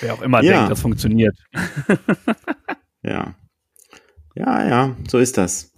[0.00, 0.52] Wer auch immer Ja.
[0.58, 1.36] denkt, das funktioniert.
[3.04, 3.34] Ja.
[4.36, 5.72] Ja, ja, so ist das.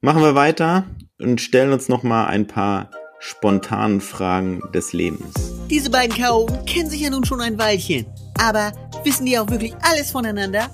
[0.00, 0.84] Machen wir weiter
[1.20, 5.34] und stellen uns noch mal ein paar spontanen Fragen des Lebens.
[5.68, 8.06] Diese beiden Chaoten kennen sich ja nun schon ein Weilchen.
[8.38, 8.72] Aber
[9.04, 10.70] wissen die auch wirklich alles voneinander?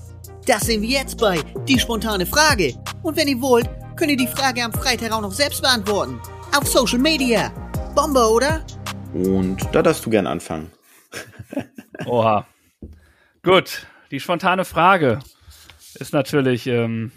[0.47, 2.75] Das sehen wir jetzt bei Die spontane Frage.
[3.03, 6.21] Und wenn ihr wollt, könnt ihr die Frage am Freitag auch noch selbst beantworten.
[6.57, 7.51] Auf Social Media.
[7.95, 8.65] Bombe, oder?
[9.13, 10.71] Und da darfst du gern anfangen.
[12.07, 12.47] Oha.
[13.43, 15.21] Gut, die spontane Frage
[15.95, 17.13] ist natürlich ähm,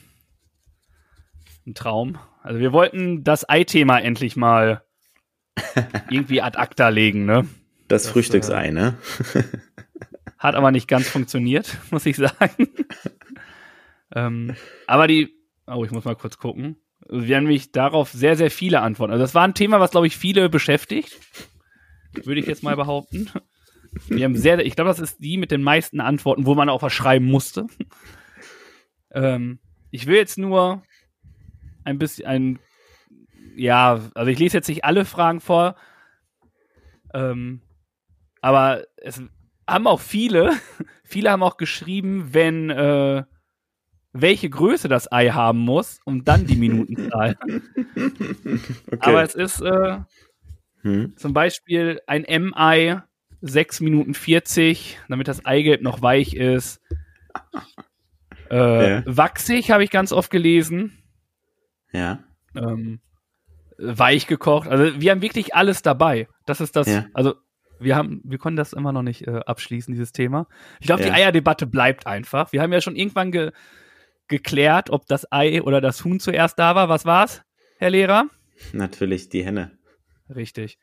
[1.65, 2.17] ein Traum.
[2.43, 4.83] Also wir wollten das Ei-Thema endlich mal
[6.09, 7.47] irgendwie ad acta legen, ne?
[7.87, 8.97] Das, Das, Frühstücksei, ne?
[10.37, 12.69] Hat aber nicht ganz funktioniert, muss ich sagen.
[14.15, 14.55] ähm,
[14.87, 15.35] aber die,
[15.67, 16.77] oh, ich muss mal kurz gucken.
[17.09, 19.11] Wir haben nämlich darauf sehr, sehr viele Antworten.
[19.11, 21.17] Also das war ein Thema, was, glaube ich, viele beschäftigt.
[22.13, 23.29] Würde ich jetzt mal behaupten.
[24.07, 26.81] Wir haben sehr, ich glaube, das ist die mit den meisten Antworten, wo man auch
[26.81, 27.67] was schreiben musste.
[29.11, 30.83] ähm, ich will jetzt nur
[31.83, 32.59] ein bisschen, ein,
[33.55, 35.75] ja, also ich lese jetzt nicht alle Fragen vor,
[37.13, 37.61] ähm,
[38.41, 39.21] aber es
[39.67, 40.53] haben auch viele,
[41.03, 43.23] viele haben auch geschrieben, wenn, äh,
[44.13, 47.37] welche Größe das Ei haben muss und dann die Minutenzahl.
[48.91, 48.97] Okay.
[48.99, 49.99] Aber es ist äh,
[50.81, 51.15] hm?
[51.15, 53.01] zum Beispiel ein M-Ei
[53.41, 56.81] 6 Minuten 40, damit das Eigelb noch weich ist.
[58.49, 59.03] Äh, Ja.
[59.05, 60.97] Wachsig habe ich ganz oft gelesen.
[61.91, 62.23] Ja.
[62.55, 62.99] Ähm,
[63.77, 64.67] weich gekocht.
[64.67, 66.27] Also wir haben wirklich alles dabei.
[66.45, 66.87] Das ist das.
[66.87, 67.05] Ja.
[67.13, 67.35] Also
[67.79, 70.47] wir haben, wir konnten das immer noch nicht äh, abschließen, dieses Thema.
[70.79, 71.15] Ich glaube, die Ja.
[71.15, 72.51] Eierdebatte bleibt einfach.
[72.51, 73.51] Wir haben ja schon irgendwann ge
[74.27, 76.87] geklärt, ob das Ei oder das Huhn zuerst da war.
[76.87, 77.41] Was war's,
[77.79, 78.27] Herr Lehrer?
[78.71, 79.77] Natürlich die Henne.
[80.33, 80.77] Richtig.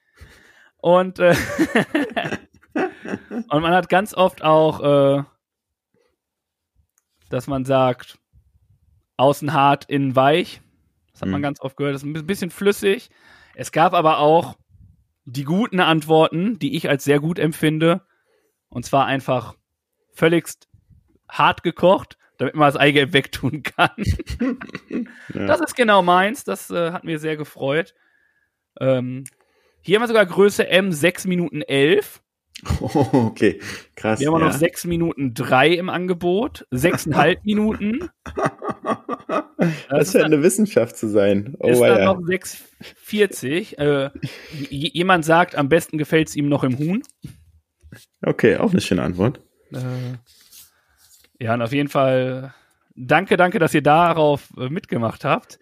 [0.77, 1.35] Und, äh,
[3.49, 5.23] und man hat ganz oft auch, äh,
[7.31, 8.18] dass man sagt,
[9.16, 10.61] außen hart, innen weich.
[11.12, 11.44] Das hat man Mhm.
[11.44, 11.94] ganz oft gehört.
[11.94, 13.11] Das ist ein bisschen flüssig.
[13.55, 14.57] Es gab aber auch
[15.25, 18.03] die guten Antworten, die ich als sehr gut empfinde.
[18.68, 19.55] Und zwar einfach
[20.14, 20.68] völligst
[21.29, 23.90] hart gekocht, damit man das Eigelb wegtun kann.
[25.35, 25.47] Ja.
[25.47, 26.44] Das ist genau meins.
[26.44, 27.94] Das äh, hat mir sehr gefreut.
[28.81, 29.25] Ähm,
[29.83, 32.23] hier haben wir sogar Größe M 6 Minuten 11.
[32.81, 33.61] Oh, okay,
[33.94, 34.21] krass.
[34.21, 34.47] Wir haben ja.
[34.47, 36.66] noch 6 Minuten 3 im Angebot.
[36.73, 38.11] 6,5 Minuten.
[39.88, 41.57] Das ist scheint eine Wissenschaft zu sein.
[41.61, 42.05] Oh, ist dann ja.
[42.07, 43.79] noch 6,40.
[43.79, 44.11] Äh,
[44.71, 47.03] jemand sagt, am besten gefällt es ihm noch im Huhn.
[48.25, 49.40] Okay, auch eine schöne Antwort.
[49.73, 50.16] Äh,
[51.40, 52.55] ja, und auf jeden Fall
[52.97, 55.59] danke, danke, dass ihr darauf äh, mitgemacht habt.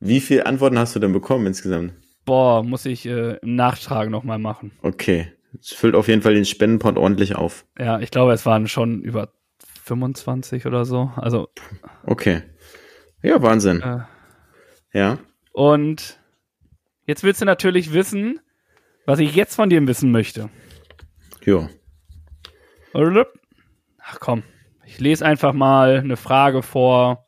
[0.00, 1.92] Wie viele Antworten hast du denn bekommen insgesamt?
[2.24, 4.72] Boah, muss ich äh, im Nachtrag nochmal machen.
[4.82, 5.32] Okay.
[5.58, 7.66] Es füllt auf jeden Fall den Spendenpot ordentlich auf.
[7.78, 9.32] Ja, ich glaube, es waren schon über
[9.84, 11.10] 25 oder so.
[11.16, 11.48] Also,
[12.04, 12.42] Okay.
[13.22, 13.82] Ja, Wahnsinn.
[13.82, 14.00] äh,
[14.92, 15.18] Ja.
[15.52, 16.20] und
[17.04, 18.40] jetzt willst du natürlich wissen,
[19.06, 20.48] was ich jetzt von dir wissen möchte.
[21.42, 21.68] Jo.
[24.02, 24.42] Ach komm,
[24.84, 27.26] ich lese einfach mal eine Frage vor.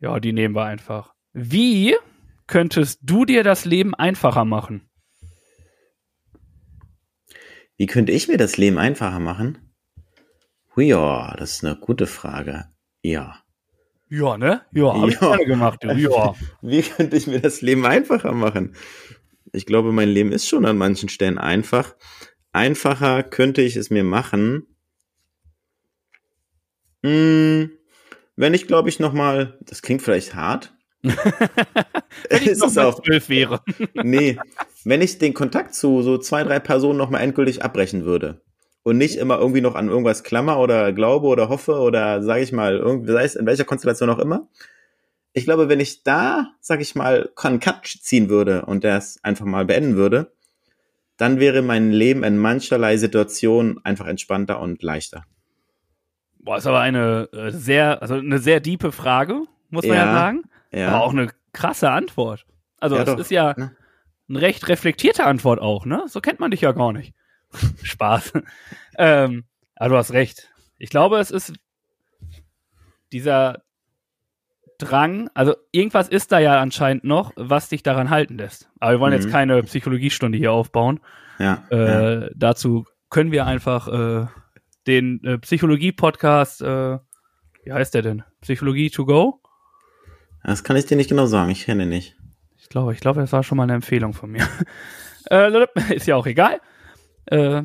[0.00, 1.14] Ja, die nehmen wir einfach.
[1.32, 1.96] Wie
[2.46, 4.88] könntest du dir das Leben einfacher machen?
[7.76, 9.58] Wie könnte ich mir das Leben einfacher machen?
[10.76, 12.66] Ja, das ist eine gute Frage.
[13.02, 13.42] Ja.
[14.08, 14.62] Ja, ne?
[14.72, 15.84] Ja, hab ich gerne gemacht.
[15.84, 16.34] Ja.
[16.62, 18.76] Wie könnte ich mir das Leben einfacher machen?
[19.52, 21.96] Ich glaube, mein Leben ist schon an manchen Stellen einfach.
[22.52, 24.66] Einfacher könnte ich es mir machen.
[27.02, 27.70] Hm,
[28.36, 30.74] wenn ich, glaube ich, nochmal, das klingt vielleicht hart.
[31.02, 33.00] Wenn ich Ist noch es mal auch.
[33.02, 33.62] zwölf wäre.
[33.94, 34.38] Nee,
[34.86, 38.40] wenn ich den Kontakt zu so zwei, drei Personen nochmal endgültig abbrechen würde
[38.84, 42.52] und nicht immer irgendwie noch an irgendwas klammer oder glaube oder hoffe oder sage ich
[42.52, 44.46] mal, irgendwie, sei es in welcher Konstellation auch immer.
[45.32, 49.44] Ich glaube, wenn ich da, sag ich mal, einen Cut ziehen würde und das einfach
[49.44, 50.32] mal beenden würde,
[51.16, 55.24] dann wäre mein Leben in mancherlei Situationen einfach entspannter und leichter.
[56.38, 60.12] Boah, ist aber eine äh, sehr, also eine sehr diepe Frage, muss man ja, Ja,
[60.12, 60.42] sagen.
[60.70, 62.46] Ja, Aber auch eine krasse Antwort.
[62.78, 63.72] Also Ja, es doch, ist ja ne?
[64.28, 66.04] Eine recht reflektierte Antwort auch, ne?
[66.08, 67.14] So kennt man dich ja gar nicht.
[67.82, 68.32] Spaß.
[68.98, 69.44] ähm,
[69.76, 70.48] aber du hast recht.
[70.78, 71.52] Ich glaube, es ist
[73.12, 73.62] dieser
[74.78, 78.68] Drang, also irgendwas ist da ja anscheinend noch, was dich daran halten lässt.
[78.78, 79.32] Aber wir wollen jetzt Mhm.
[79.32, 81.00] keine Psychologiestunde hier aufbauen.
[81.38, 82.10] ja, ja.
[82.24, 84.26] Äh, Dazu können wir einfach äh,
[84.86, 86.98] den äh, Psychologie-Podcast, äh,
[87.64, 88.22] wie heißt der denn?
[88.42, 89.40] Psychologie to go?
[90.44, 92.16] Das kann ich dir nicht genau sagen, ich kenne ihn nicht.
[92.66, 94.44] Ich glaube, ich glaube, das war schon mal eine Empfehlung von mir.
[95.30, 96.60] äh, ist ja auch egal.
[97.26, 97.62] Äh,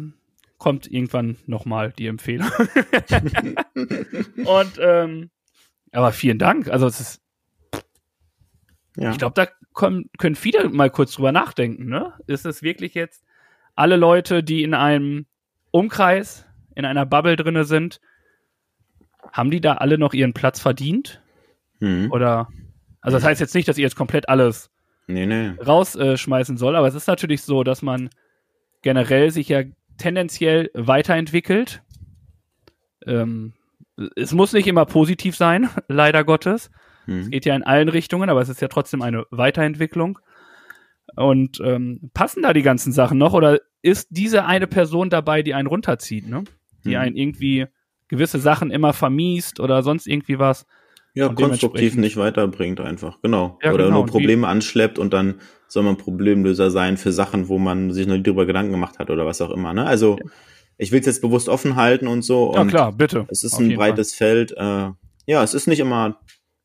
[0.60, 2.48] kommt irgendwann nochmal die Empfehlung.
[4.46, 5.32] Und ähm,
[5.92, 6.70] aber vielen Dank.
[6.70, 7.22] Also es ist,
[8.96, 9.10] Ja.
[9.10, 11.88] ich glaube, da kommen, können viele mal kurz drüber nachdenken.
[11.88, 12.14] Ne?
[12.28, 13.24] Ist es wirklich jetzt
[13.74, 15.26] alle Leute, die in einem
[15.72, 18.02] Umkreis, in einer Bubble drinne sind,
[19.32, 21.24] haben die da alle noch ihren Platz verdient?
[21.80, 22.12] Hm.
[22.12, 22.50] Oder
[23.02, 24.70] also das heißt jetzt nicht, dass ihr jetzt komplett alles
[25.14, 25.52] Nee, nee.
[25.66, 28.10] rausschmeißen soll, aber es ist natürlich so, dass man
[28.82, 29.64] generell sich ja
[29.98, 31.82] tendenziell weiterentwickelt.
[33.06, 33.54] Ähm,
[34.16, 36.72] es muss nicht immer positiv sein, leider Gottes.
[37.06, 37.30] Hm.
[37.30, 40.20] Geht ja in allen Richtungen, aber es ist ja trotzdem eine Weiterentwicklung.
[41.16, 45.54] Und ähm, passen da die ganzen Sachen noch oder ist diese eine Person dabei, die
[45.54, 46.44] einen runterzieht, ne?
[46.86, 47.02] Die Hm.
[47.02, 47.68] einen irgendwie
[48.08, 50.66] gewisse Sachen immer vermiest oder sonst irgendwie was.
[51.14, 53.60] Ja, konstruktiv nicht weiterbringt einfach, genau.
[53.62, 53.98] Ja, Oder genau.
[53.98, 58.16] nur Probleme anschleppt und dann soll man Problemlöser sein für Sachen, wo man sich noch
[58.16, 59.74] nie drüber Gedanken gemacht hat oder was auch immer.
[59.74, 59.86] Ne?
[59.86, 60.18] Also
[60.78, 62.54] ich will es jetzt bewusst offen halten und so.
[62.54, 63.26] Ja und klar, bitte.
[63.30, 63.90] Es ist Auf ein jeden Fall.
[63.90, 64.52] breites Feld.
[64.54, 64.92] Äh,
[65.26, 66.18] ja, es ist nicht immer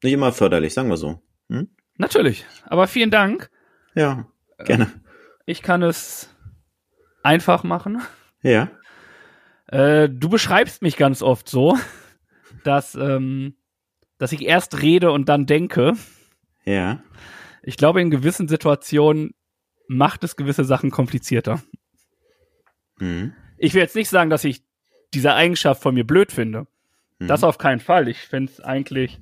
[0.02, 1.20] nicht immer förderlich, sagen wir so.
[1.48, 1.68] Hm?
[1.96, 2.46] Natürlich.
[2.64, 3.50] Aber vielen Dank.
[3.94, 4.26] Ja,
[4.64, 4.92] gerne.
[5.46, 6.28] Ich kann es
[7.22, 8.02] einfach machen.
[8.42, 8.70] Ja.
[9.66, 11.76] Äh, du beschreibst mich ganz oft so,
[12.64, 13.56] dass, ähm,
[14.18, 15.92] dass ich erst rede und dann denke.
[16.64, 17.02] Ja.
[17.62, 19.34] Ich glaube, in gewissen Situationen
[19.88, 21.62] macht es gewisse Sachen komplizierter.
[22.98, 23.32] Hm.
[23.58, 24.62] Ich will jetzt nicht sagen, dass ich
[25.14, 26.66] diese Eigenschaft von mir blöd finde.
[27.18, 27.28] Hm.
[27.28, 28.08] Das auf keinen Fall.
[28.08, 29.20] Ich finde es eigentlich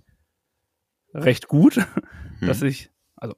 [1.13, 2.49] recht gut, Hm.
[2.49, 3.35] dass ich, also,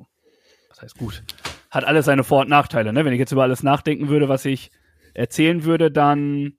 [0.70, 1.22] was heißt gut?
[1.70, 3.04] Hat alles seine Vor- und Nachteile, ne?
[3.04, 4.70] Wenn ich jetzt über alles nachdenken würde, was ich
[5.14, 6.56] erzählen würde, dann,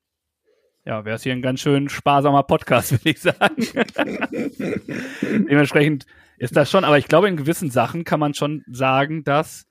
[0.87, 3.57] ja, wäre es hier ein ganz schön sparsamer Podcast, würde ich sagen.
[5.21, 6.05] Dementsprechend
[6.37, 9.67] ist das schon, aber ich glaube, in gewissen Sachen kann man schon sagen, dass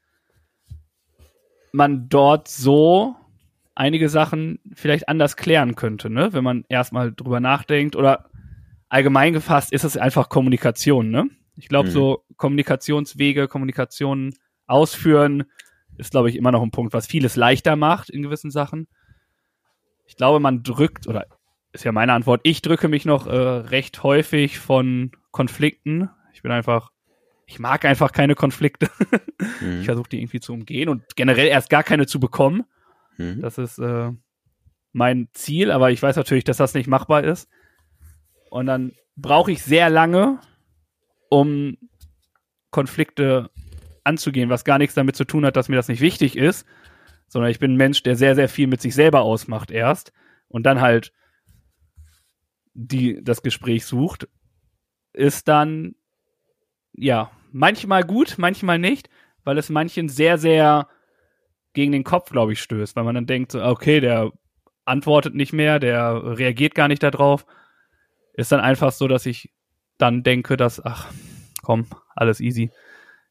[1.73, 3.17] man dort so
[3.75, 6.33] einige Sachen vielleicht anders klären könnte, ne?
[6.33, 8.31] Wenn man erstmal drüber nachdenkt oder
[8.89, 11.29] allgemein gefasst ist es einfach Kommunikation, ne?
[11.57, 11.93] Ich glaube, Mhm.
[11.93, 14.35] so Kommunikationswege, Kommunikation
[14.67, 15.45] ausführen
[15.97, 18.87] ist, glaube ich, immer noch ein Punkt, was vieles leichter macht in gewissen Sachen.
[20.07, 21.27] Ich glaube, man drückt, oder
[21.73, 26.11] ist ja meine Antwort, ich drücke mich noch äh, recht häufig von Konflikten.
[26.33, 26.91] Ich bin einfach,
[27.47, 28.89] ich mag einfach keine Konflikte.
[29.59, 29.81] Hm.
[29.81, 32.65] Ich versuche die irgendwie zu umgehen und generell erst gar keine zu bekommen.
[33.17, 33.41] Hm.
[33.43, 34.11] Das ist äh,
[34.93, 37.49] mein Ziel, aber ich weiß natürlich, dass das nicht machbar ist.
[38.51, 40.41] Und dann brauche ich sehr lange,
[41.29, 41.77] um
[42.71, 43.51] Konflikte
[44.05, 46.67] anzugehen, was gar nichts damit zu tun hat, dass mir das nicht wichtig ist,
[47.29, 50.13] sondern ich bin ein Mensch, der sehr, sehr viel mit sich selber ausmacht erst
[50.49, 51.13] und dann halt
[52.75, 54.29] die, das Gespräch sucht,
[55.13, 55.95] ist dann
[56.93, 59.09] ja manchmal gut, manchmal nicht,
[59.45, 60.89] weil es manchen sehr, sehr
[61.73, 64.33] gegen den Kopf, glaube ich, stößt, weil man dann denkt, so, okay, der
[64.85, 67.47] antwortet nicht mehr, der reagiert gar nicht darauf.
[68.35, 69.53] Ist dann einfach so, dass ich
[69.99, 71.11] dann denke, dass, ach,
[71.63, 72.71] komm, alles easy.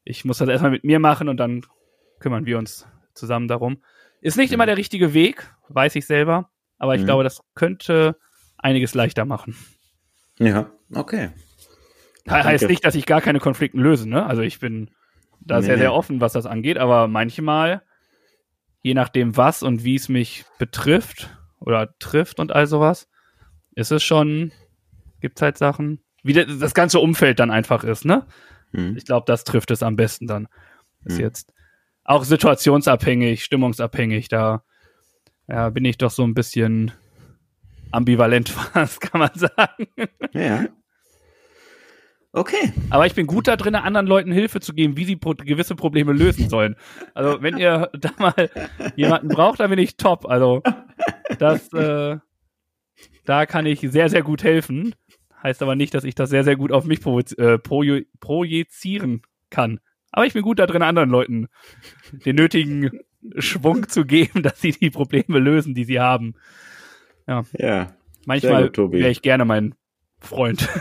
[0.04, 1.62] Ich muss das erstmal mit mir machen und dann
[2.20, 3.82] kümmern wir uns zusammen darum.
[4.20, 4.54] Ist nicht Mhm.
[4.54, 7.06] immer der richtige Weg, weiß ich selber, aber ich Mhm.
[7.06, 8.16] glaube, das könnte
[8.58, 9.56] einiges leichter machen.
[10.38, 11.30] Ja, okay.
[12.24, 14.26] He heißt nicht, dass ich gar keine Konflikte löse, ne?
[14.26, 14.90] Also ich bin
[15.40, 17.82] da Nee, sehr, sehr offen, was das angeht, aber manchmal,
[18.82, 23.08] je nachdem was und wie es mich betrifft oder trifft und all sowas,
[23.74, 24.52] ist es schon,
[25.20, 28.26] gibt's halt Sachen, wie das, ganze Umfeld dann einfach ist, ne?
[28.72, 28.96] Hm.
[28.96, 30.48] Ich glaube, das trifft es am besten dann.
[31.04, 31.24] Ist Hm.
[31.24, 31.52] jetzt
[32.06, 34.62] auch situationsabhängig, stimmungsabhängig, da
[35.48, 36.92] ja, bin ich doch so ein bisschen
[37.90, 39.88] ambivalent fast, kann man sagen.
[40.32, 40.66] Ja.
[42.32, 42.72] Okay.
[42.90, 45.74] Aber ich bin gut da drin, anderen Leuten Hilfe zu geben, wie sie pro gewisse
[45.74, 46.76] Probleme lösen sollen.
[47.14, 48.50] Also wenn ihr da mal
[48.94, 50.26] jemanden braucht, dann bin ich top.
[50.26, 50.62] Also
[51.38, 52.18] das, äh,
[53.24, 54.94] da kann ich sehr, sehr gut helfen.
[55.42, 59.80] Heißt aber nicht, dass ich das sehr, sehr gut auf mich äh, projizieren kann.
[60.16, 61.48] Aber ich bin gut da drin, anderen Leuten
[62.10, 63.00] den nötigen
[63.36, 66.36] Schwung zu geben, dass sie die Probleme lösen, die sie haben.
[67.26, 67.94] Ja.
[68.24, 69.00] Manchmal gut, Tobi.
[69.00, 69.74] wäre ich gerne mein
[70.18, 70.68] Freund.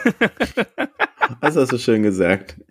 [1.41, 2.61] Das hast du schön gesagt.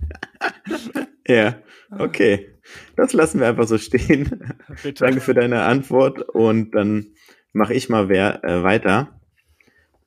[1.27, 1.57] ja.
[1.91, 2.55] Okay.
[2.95, 4.55] Das lassen wir einfach so stehen.
[4.81, 5.05] Bitte.
[5.05, 7.09] Danke für deine Antwort und dann
[7.53, 9.21] mache ich mal wer, äh, weiter.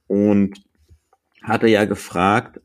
[0.07, 0.63] Und
[1.43, 2.61] hatte ja gefragt,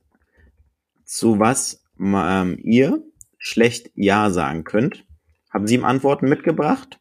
[1.05, 3.03] zu was ähm, ihr
[3.43, 5.05] schlecht Ja sagen könnt.
[5.53, 7.01] Haben sieben Antworten mitgebracht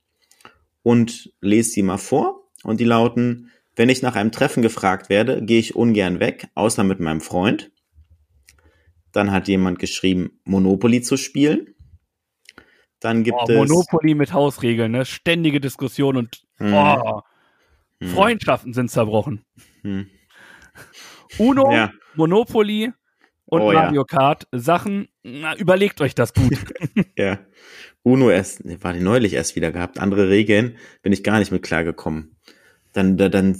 [0.84, 2.50] und lese sie mal vor.
[2.64, 6.84] Und die lauten, wenn ich nach einem Treffen gefragt werde, gehe ich ungern weg, außer
[6.84, 7.72] mit meinem Freund.
[9.12, 11.76] Dann hat jemand geschrieben, Monopoly zu spielen.
[13.00, 15.06] Dann gibt Oh, es Monopoly mit Hausregeln, ne?
[15.06, 16.74] Ständige Diskussion und Hm.
[16.74, 17.22] oh,
[18.00, 18.10] Hm.
[18.10, 19.46] Freundschaften sind zerbrochen.
[19.84, 20.08] Hm.
[21.38, 21.92] Uno, Ja.
[22.16, 22.92] Monopoly
[23.46, 23.84] und Oh, ja.
[23.84, 24.48] Mario Kart.
[24.52, 26.58] Sachen, na, überlegt euch das gut.
[27.18, 27.40] Ja.
[28.04, 30.00] Uno erst, war die neulich erst wieder gehabt.
[30.00, 32.36] Andere Regeln bin ich gar nicht mit klargekommen.
[32.94, 33.56] Dann, da- dann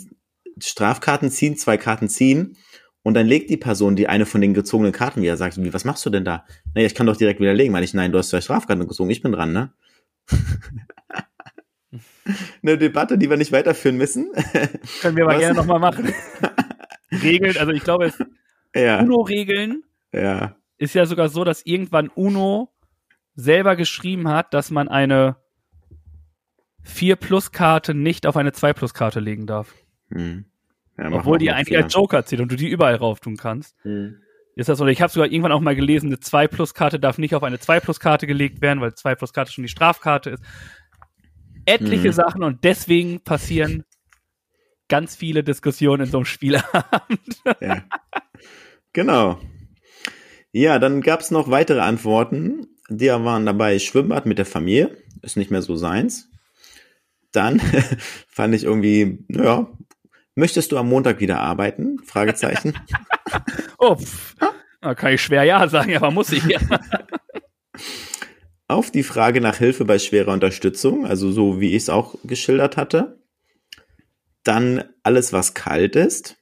[0.60, 2.58] Strafkarten ziehen, zwei Karten ziehen
[3.04, 5.38] und dann legt die Person die eine von den gezogenen Karten wieder.
[5.38, 6.45] Sagt, wie, was machst du denn da?
[6.74, 9.21] Naja, ich kann doch direkt widerlegen, weil ich, nein, du hast zwei Strafkarten gezogen, ich
[9.21, 9.74] bin dran, ne?
[12.63, 14.32] Eine Debatte, die wir nicht weiterführen müssen.
[15.02, 15.39] Können wir aber Was?
[15.39, 16.13] gerne nochmal machen.
[17.12, 18.24] Regeln, also ich glaube, es-
[18.76, 20.56] ja, Uno-Regeln ja.
[20.82, 22.74] Ist ja sogar so, dass irgendwann Uno
[23.36, 25.36] selber geschrieben hat, dass man eine
[26.86, 29.76] 4-Plus-Karte nicht auf eine 2-Plus-Karte legen darf.
[30.10, 30.46] Hm.
[30.98, 33.76] ja Obwohl die eigentlich als Joker zählt und du die überall rauf tun kannst.
[33.84, 34.17] Hm.
[34.56, 34.88] Ist das so?
[34.88, 38.62] Ich habe sogar irgendwann auch mal gelesen, eine 2-Plus-Karte darf nicht auf eine 2-Plus-Karte gelegt
[38.62, 40.44] werden, weil 2-Plus-Karte schon die Strafkarte ist.
[41.65, 42.13] Etliche Mhm.
[42.13, 43.86] Sachen und deswegen passieren
[44.89, 47.41] ganz viele Diskussionen in so einem Spielabend.
[47.62, 47.84] Ja.
[48.94, 49.39] Genau.
[50.51, 52.67] Ja, dann gab's noch weitere Antworten.
[52.89, 54.97] Die waren dabei Schwimmbad mit der Familie.
[55.21, 56.29] Ist nicht mehr so seins.
[57.31, 57.59] Dann
[58.27, 59.67] fand ich irgendwie, ja,
[60.35, 61.99] möchtest du am Montag wieder arbeiten?
[62.05, 62.73] Fragezeichen.
[63.77, 64.35] Oh, pff.
[64.81, 66.59] Da kann ich schwer Ja sagen, aber muss ich ja.
[68.67, 72.77] Auf die Frage nach Hilfe bei schwerer Unterstützung, also so wie ich es auch geschildert
[72.77, 73.19] hatte.
[74.43, 76.37] Dann alles, was kalt ist.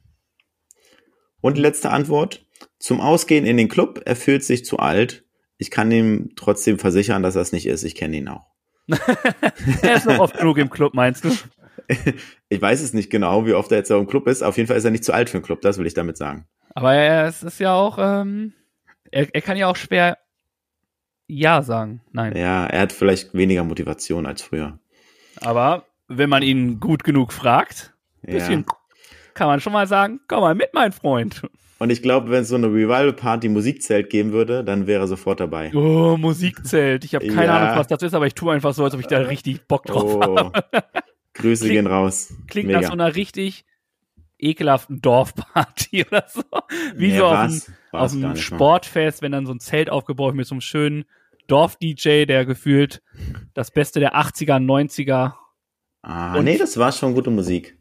[1.42, 2.46] Und die letzte Antwort.
[2.80, 5.26] Zum Ausgehen in den Club, er fühlt sich zu alt.
[5.58, 7.84] Ich kann ihm trotzdem versichern, dass er es nicht ist.
[7.84, 8.46] Ich kenne ihn auch.
[9.84, 11.30] Er ist noch oft genug im Club, meinst du?
[12.50, 14.44] Ich weiß es nicht genau, wie oft er jetzt auch im Club ist.
[14.44, 16.18] Auf jeden Fall ist er nicht zu alt für einen Club, das will ich damit
[16.18, 16.46] sagen.
[16.76, 18.54] Aber er, es ist ja auch, ähm,
[19.10, 20.20] er, er kann ja auch schwer
[21.28, 22.02] Ja sagen.
[22.12, 22.36] Nein.
[22.38, 24.78] Ja, er hat vielleicht weniger Motivation als früher.
[25.42, 28.34] Aber wenn man ihn gut genug fragt, Ja.
[28.36, 28.66] bisschen
[29.34, 31.42] kann man schon mal sagen, komm mal mit, mein Freund.
[31.80, 35.40] Und ich glaube, wenn es so eine Revival-Party Musikzelt geben würde, dann wäre er sofort
[35.40, 35.72] dabei.
[35.74, 37.06] Oh, Musikzelt.
[37.06, 37.58] Ich habe keine Ja.
[37.58, 39.86] Ahnung, was das ist, aber ich tue einfach so, als ob ich da richtig Bock
[39.86, 40.52] drauf habe.
[40.54, 40.80] Oh.
[41.36, 42.34] Grüße Klingt- gehen raus.
[42.48, 42.82] Klingt Mega.
[42.82, 43.64] nach so einer richtig
[44.38, 46.44] ekelhaften Dorfparty oder so.
[46.96, 48.58] Wie Nee, so auf war's- auf einem nicht mal.
[48.58, 51.06] Sportfest, wenn dann so ein Zelt aufgebaut wird mit so einem schönen
[51.48, 53.02] Dorf-DJ, der gefühlt
[53.54, 55.34] das Beste der 80er, 90er.
[56.02, 57.78] Ah, Und- nee, das war schon gute Musik.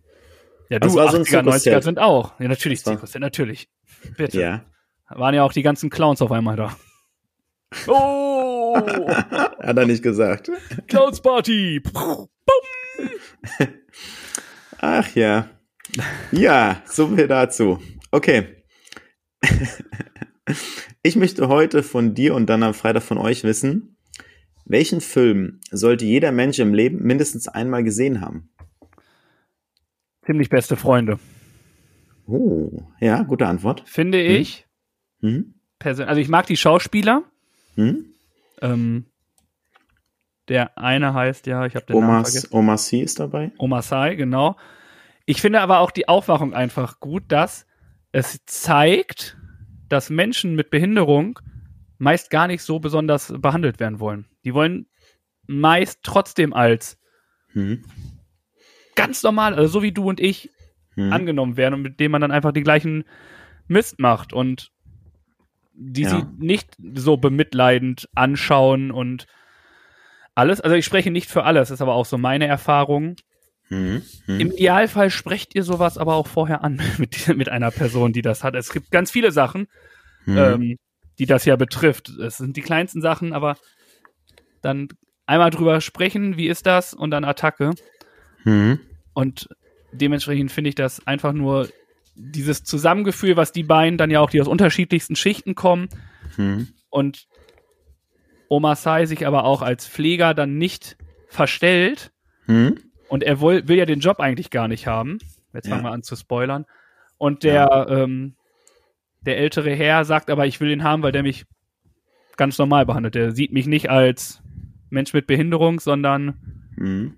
[0.71, 1.85] Ja, du, war so ein 80er, 90er Zirkuszelt.
[1.85, 2.39] sind auch.
[2.41, 3.69] Ja, natürlich, Zirkus, ja, natürlich.
[4.17, 4.41] Bitte.
[4.41, 4.65] Ja.
[5.09, 6.77] Waren ja auch die ganzen Clowns auf einmal da.
[7.87, 8.77] Oh!
[8.77, 10.51] Hat er nicht gesagt.
[10.87, 11.83] Clowns Party!
[14.79, 15.49] Ach ja.
[16.33, 17.81] Ja, so viel dazu.
[18.11, 18.65] Okay.
[21.03, 23.97] Ich möchte heute von dir und dann am Freitag von euch wissen,
[24.65, 28.51] welchen Film sollte jeder Mensch im Leben mindestens einmal gesehen haben?
[30.27, 31.19] Ziemlich beste Freunde.
[32.29, 33.83] Oh, ja, gute Antwort.
[33.87, 34.67] Finde ich.
[35.21, 35.55] Hm?
[35.79, 36.09] persönlich.
[36.09, 37.23] Also ich mag die Schauspieler.
[37.75, 38.05] Hm?
[38.61, 39.07] Ähm,
[40.49, 42.55] der eine heißt ja, ich habe den Namen Omas, vergessen.
[42.55, 43.53] Omar C ist dabei.
[43.59, 44.57] Omasai, genau.
[45.27, 47.67] Ich finde aber auch die Aufwachung einfach gut, dass
[48.13, 49.37] es zeigt,
[49.89, 51.39] dass Menschen mit Behinderung
[51.99, 54.27] meist gar nicht so besonders behandelt werden wollen.
[54.45, 54.87] Die wollen
[55.47, 56.99] meist trotzdem als
[57.53, 57.85] Hm?
[58.95, 60.51] ganz normal, also so wie du und ich,
[60.99, 61.13] hm.
[61.13, 63.05] angenommen werden und mit dem man dann einfach die gleichen
[63.69, 64.73] Mist macht und
[65.73, 66.11] die ja.
[66.11, 69.27] sie nicht so bemitleidend anschauen und
[70.35, 70.61] alles.
[70.61, 73.15] Also ich spreche nicht für alles, ist aber auch so meine Erfahrung.
[73.69, 74.41] Hm, hm.
[74.41, 78.43] Im Idealfall sprecht ihr sowas aber auch vorher an mit, mit einer Person, die das
[78.43, 78.57] hat.
[78.57, 79.69] Es gibt ganz viele Sachen,
[80.25, 80.37] hm.
[80.37, 80.77] ähm,
[81.21, 82.09] die das ja betrifft.
[82.09, 83.57] Es sind die kleinsten Sachen, aber
[84.63, 84.89] dann
[85.27, 87.71] einmal drüber sprechen, wie ist das und dann Attacke.
[88.43, 88.81] Hm.
[89.13, 89.49] Und
[89.93, 91.69] dementsprechend finde ich das einfach nur
[92.15, 95.89] dieses Zusammengefühl, was die beiden dann ja auch, die aus unterschiedlichsten Schichten kommen
[96.37, 96.69] hm.
[96.91, 97.29] und
[98.49, 100.97] Oma Sai sich aber auch als Pfleger dann nicht
[101.29, 102.13] verstellt
[102.47, 102.79] hm.
[103.09, 105.19] und er will, will ja den Job eigentlich gar nicht haben.
[105.53, 105.73] Jetzt ja.
[105.73, 106.67] fangen wir an zu spoilern.
[107.19, 107.89] Und der, ja.
[107.89, 108.35] ähm,
[109.21, 111.47] der ältere Herr sagt aber, ich will ihn haben, weil der mich
[112.37, 113.15] ganz normal behandelt.
[113.15, 114.43] Der sieht mich nicht als
[114.91, 117.17] Mensch mit Behinderung, sondern mhm.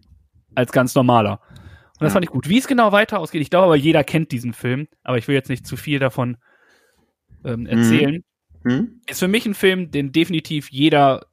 [0.55, 1.41] als ganz normaler.
[2.01, 2.49] Und das fand ich gut.
[2.49, 5.35] Wie es genau weiter ausgeht, ich glaube aber, jeder kennt diesen Film, aber ich will
[5.35, 6.39] jetzt nicht zu viel davon
[7.45, 8.25] ähm, erzählen.
[8.65, 8.73] Mhm.
[8.73, 9.01] Mhm.
[9.07, 11.27] Ist für mich ein Film, den definitiv jeder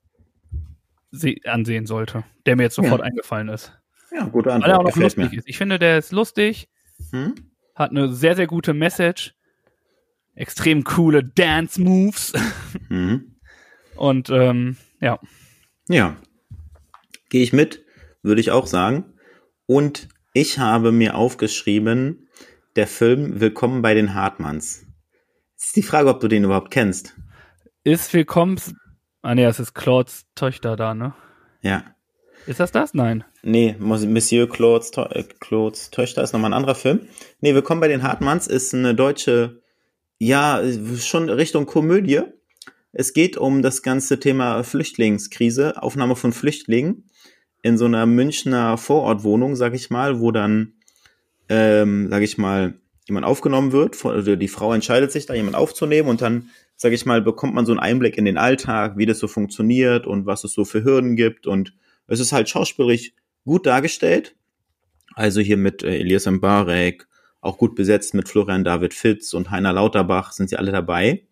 [1.45, 3.05] ansehen sollte, der mir jetzt sofort ja.
[3.05, 3.71] eingefallen ist.
[4.11, 4.63] Ja, gute Antwort.
[4.63, 5.37] Weil er auch noch lustig mir.
[5.37, 5.47] ist.
[5.47, 6.69] Ich finde, der ist lustig,
[7.11, 7.35] hm?
[7.75, 9.35] hat eine sehr, sehr gute Message,
[10.35, 12.33] extrem coole Dance-Moves.
[12.89, 13.35] Mhm.
[13.95, 15.19] Und ähm, ja.
[15.89, 16.15] Ja.
[17.29, 17.83] Gehe ich mit,
[18.21, 19.13] würde ich auch sagen.
[19.65, 20.07] Und
[20.37, 22.27] ich habe mir aufgeschrieben,
[22.75, 24.85] der Film Willkommen bei den Hartmanns.
[25.57, 27.15] Es ist die Frage, ob du den überhaupt kennst.
[27.83, 28.61] Ist Willkommen.
[29.23, 31.15] Ah, nee, das ist Claudes Töchter da, ne?
[31.63, 31.85] Ja.
[32.45, 32.93] Ist das das?
[32.93, 33.23] Nein.
[33.41, 37.07] Nee, Monsieur Claudes, äh, Claudes Töchter ist nochmal ein anderer Film.
[37.41, 39.63] Nee, Willkommen bei den Hartmanns ist eine deutsche,
[40.19, 40.61] ja,
[40.99, 42.21] schon Richtung Komödie.
[42.91, 47.09] Es geht um das ganze Thema Flüchtlingskrise, Aufnahme von Flüchtlingen
[47.61, 50.73] in so einer Münchner Vorortwohnung, sag ich mal, wo dann,
[51.49, 52.75] ähm, sag ich mal,
[53.07, 54.03] jemand aufgenommen wird.
[54.05, 57.65] Also die Frau entscheidet sich da, jemand aufzunehmen und dann, sag ich mal, bekommt man
[57.65, 60.83] so einen Einblick in den Alltag, wie das so funktioniert und was es so für
[60.83, 61.47] Hürden gibt.
[61.47, 61.73] Und
[62.07, 63.13] es ist halt schauspielerisch
[63.45, 64.35] gut dargestellt.
[65.15, 67.07] Also hier mit äh, Elias Mbarek,
[67.41, 71.25] auch gut besetzt mit Florian David Fitz und Heiner Lauterbach sind sie alle dabei.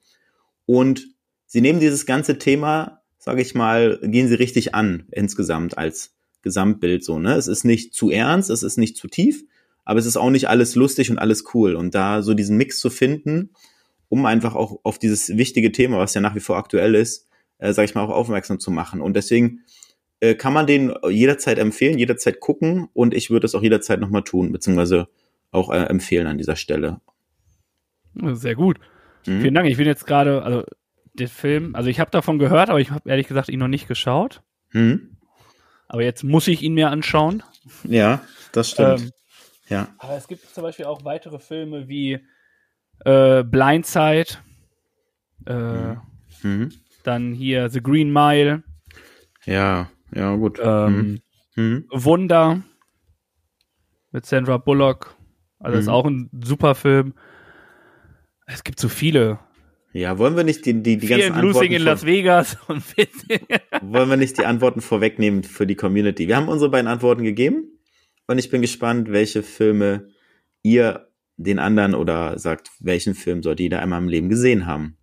[0.66, 1.08] Und
[1.46, 6.15] sie nehmen dieses ganze Thema, sage ich mal, gehen sie richtig an insgesamt als
[6.46, 7.34] Gesamtbild so, ne?
[7.34, 9.44] Es ist nicht zu ernst, es ist nicht zu tief,
[9.84, 11.76] aber es ist auch nicht alles lustig und alles cool.
[11.76, 13.50] Und da so diesen Mix zu finden,
[14.08, 17.28] um einfach auch auf dieses wichtige Thema, was ja nach wie vor aktuell ist,
[17.58, 19.02] äh, sage ich mal, auch aufmerksam zu machen.
[19.02, 19.64] Und deswegen
[20.20, 24.24] äh, kann man den jederzeit empfehlen, jederzeit gucken und ich würde es auch jederzeit nochmal
[24.24, 25.08] tun, beziehungsweise
[25.52, 27.02] auch äh, empfehlen an dieser Stelle.
[28.34, 28.78] Sehr gut.
[29.26, 29.42] Mhm.
[29.42, 29.68] Vielen Dank.
[29.68, 30.64] Ich bin jetzt gerade, also
[31.14, 33.88] der Film, also ich habe davon gehört, aber ich habe ehrlich gesagt ihn noch nicht
[33.88, 34.42] geschaut.
[34.72, 35.15] Mhm.
[35.88, 37.44] Aber jetzt muss ich ihn mir anschauen.
[37.84, 38.22] Ja,
[38.52, 39.02] das stimmt.
[39.02, 39.12] Ähm,
[39.70, 39.88] ja.
[39.98, 42.20] Aber es gibt zum Beispiel auch weitere Filme wie
[43.04, 44.38] äh, Blindside,
[45.46, 46.02] äh, mhm.
[46.44, 46.72] mhm.
[47.04, 48.64] dann hier The Green Mile.
[49.46, 50.60] Ja, ja, gut.
[50.62, 51.22] Ähm,
[51.56, 51.64] mhm.
[51.64, 51.86] mhm.
[51.92, 52.62] Wunder
[54.12, 55.16] mit Sandra Bullock.
[55.60, 55.92] Also ist mhm.
[55.92, 57.14] auch ein super Film.
[58.46, 59.40] Es gibt so viele.
[59.96, 61.54] Ja, wollen wir nicht die, die, die ganzen Antworten...
[61.54, 62.58] Losing in Las Vegas.
[62.68, 62.84] Und
[63.82, 66.28] wollen wir nicht die Antworten vorwegnehmen für die Community?
[66.28, 67.80] Wir haben unsere beiden Antworten gegeben
[68.28, 70.10] und ich bin gespannt, welche Filme
[70.64, 74.98] ihr den anderen oder sagt, welchen Film sollte jeder einmal im Leben gesehen haben.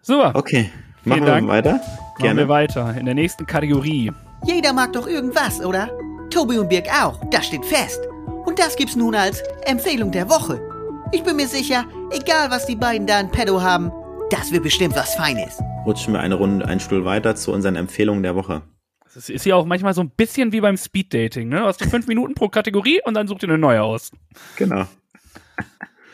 [0.00, 0.32] Super.
[0.34, 0.70] Okay,
[1.04, 1.48] machen Vielen wir Dank.
[1.48, 1.80] weiter.
[2.16, 2.34] Gerne.
[2.34, 4.10] Machen wir weiter in der nächsten Kategorie.
[4.46, 5.90] Jeder mag doch irgendwas, oder?
[6.30, 8.00] Tobi und Birg auch, das steht fest.
[8.46, 10.62] Und das gibt's nun als Empfehlung der Woche.
[11.12, 13.92] Ich bin mir sicher, egal was die beiden da in Pedo haben,
[14.30, 15.60] das wird bestimmt was Feines.
[15.84, 18.62] Rutschen wir eine Runde, einen Stuhl weiter zu unseren Empfehlungen der Woche.
[19.14, 21.60] Das ist ja auch manchmal so ein bisschen wie beim Speeddating, ne?
[21.60, 24.10] Du hast du fünf Minuten pro Kategorie und dann such dir eine neue aus.
[24.56, 24.86] Genau.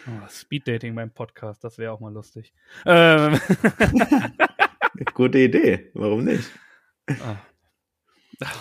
[0.07, 2.53] Oh, Speeddating beim Podcast, das wäre auch mal lustig.
[2.85, 3.41] Ähm.
[5.15, 6.51] Gute Idee, warum nicht?
[7.09, 7.37] Ah.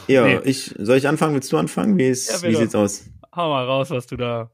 [0.07, 0.39] ja, nee.
[0.43, 1.33] ich, soll ich anfangen?
[1.33, 1.97] Willst du anfangen?
[1.97, 3.09] Wie, ist, ja, wie sieht's aus?
[3.35, 4.51] Hau mal raus, was du da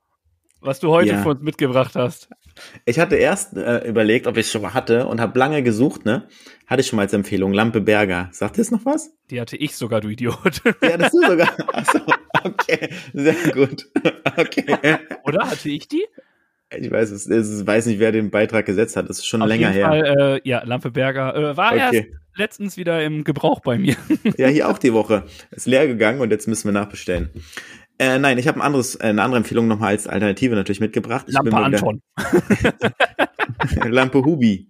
[0.65, 1.21] was du heute ja.
[1.21, 2.29] für uns mitgebracht hast.
[2.85, 6.05] Ich hatte erst äh, überlegt, ob ich es schon mal hatte und habe lange gesucht,
[6.05, 6.27] ne?
[6.67, 8.29] Hatte ich schon mal als Empfehlung, Lampe Berger.
[8.31, 9.11] Sagt das noch was?
[9.29, 10.61] Die hatte ich sogar, du Idiot.
[10.83, 11.49] Die hattest du sogar.
[11.73, 11.99] Achso,
[12.43, 13.87] okay, sehr gut.
[14.37, 14.97] Okay.
[15.23, 16.05] Oder hatte ich die?
[16.71, 19.09] Ich weiß es, ich weiß nicht, wer den Beitrag gesetzt hat.
[19.09, 19.87] Das ist schon Auf länger jeden her.
[19.87, 21.79] Fall, äh, ja, Lampe Berger äh, war okay.
[21.79, 23.95] erst letztens wieder im Gebrauch bei mir.
[24.37, 25.23] ja, hier auch die Woche.
[25.51, 27.29] Ist leer gegangen und jetzt müssen wir nachbestellen.
[27.97, 31.25] Äh, nein, ich habe ein anderes, äh, eine andere Empfehlung nochmal als Alternative natürlich mitgebracht.
[31.27, 32.01] Ich Lampe Anton.
[33.85, 34.69] Lampe Hubi.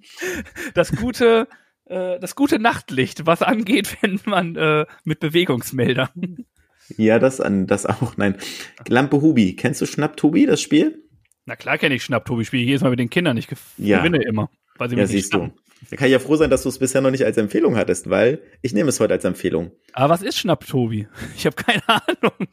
[0.74, 1.48] Das gute,
[1.86, 6.46] äh, das gute Nachtlicht, was angeht, wenn man äh, mit Bewegungsmeldern.
[6.98, 8.16] Ja, das an, das auch.
[8.18, 8.38] Nein,
[8.88, 9.56] Lampe Hubi.
[9.56, 11.02] Kennst du Schnapp Hubi, das Spiel?
[11.48, 12.44] Na klar kenne ich Schnapp, Tobi.
[12.44, 13.38] Spiele jedes Mal mit den Kindern.
[13.38, 13.48] Ich
[13.78, 14.00] Ja.
[14.00, 14.50] gewinne immer.
[14.78, 15.38] Weil sie Ja, mich siehst du.
[15.38, 15.60] schnappen.
[15.92, 18.10] Da kann ich ja froh sein, dass du es bisher noch nicht als Empfehlung hattest,
[18.10, 19.72] weil ich nehme es heute als Empfehlung.
[19.94, 21.08] Aber was ist Schnapp, Tobi?
[21.36, 22.48] Ich habe keine Ahnung.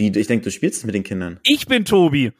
[0.00, 1.40] Wie, ich denke, du spielst es mit den Kindern.
[1.42, 2.32] Ich bin Tobi.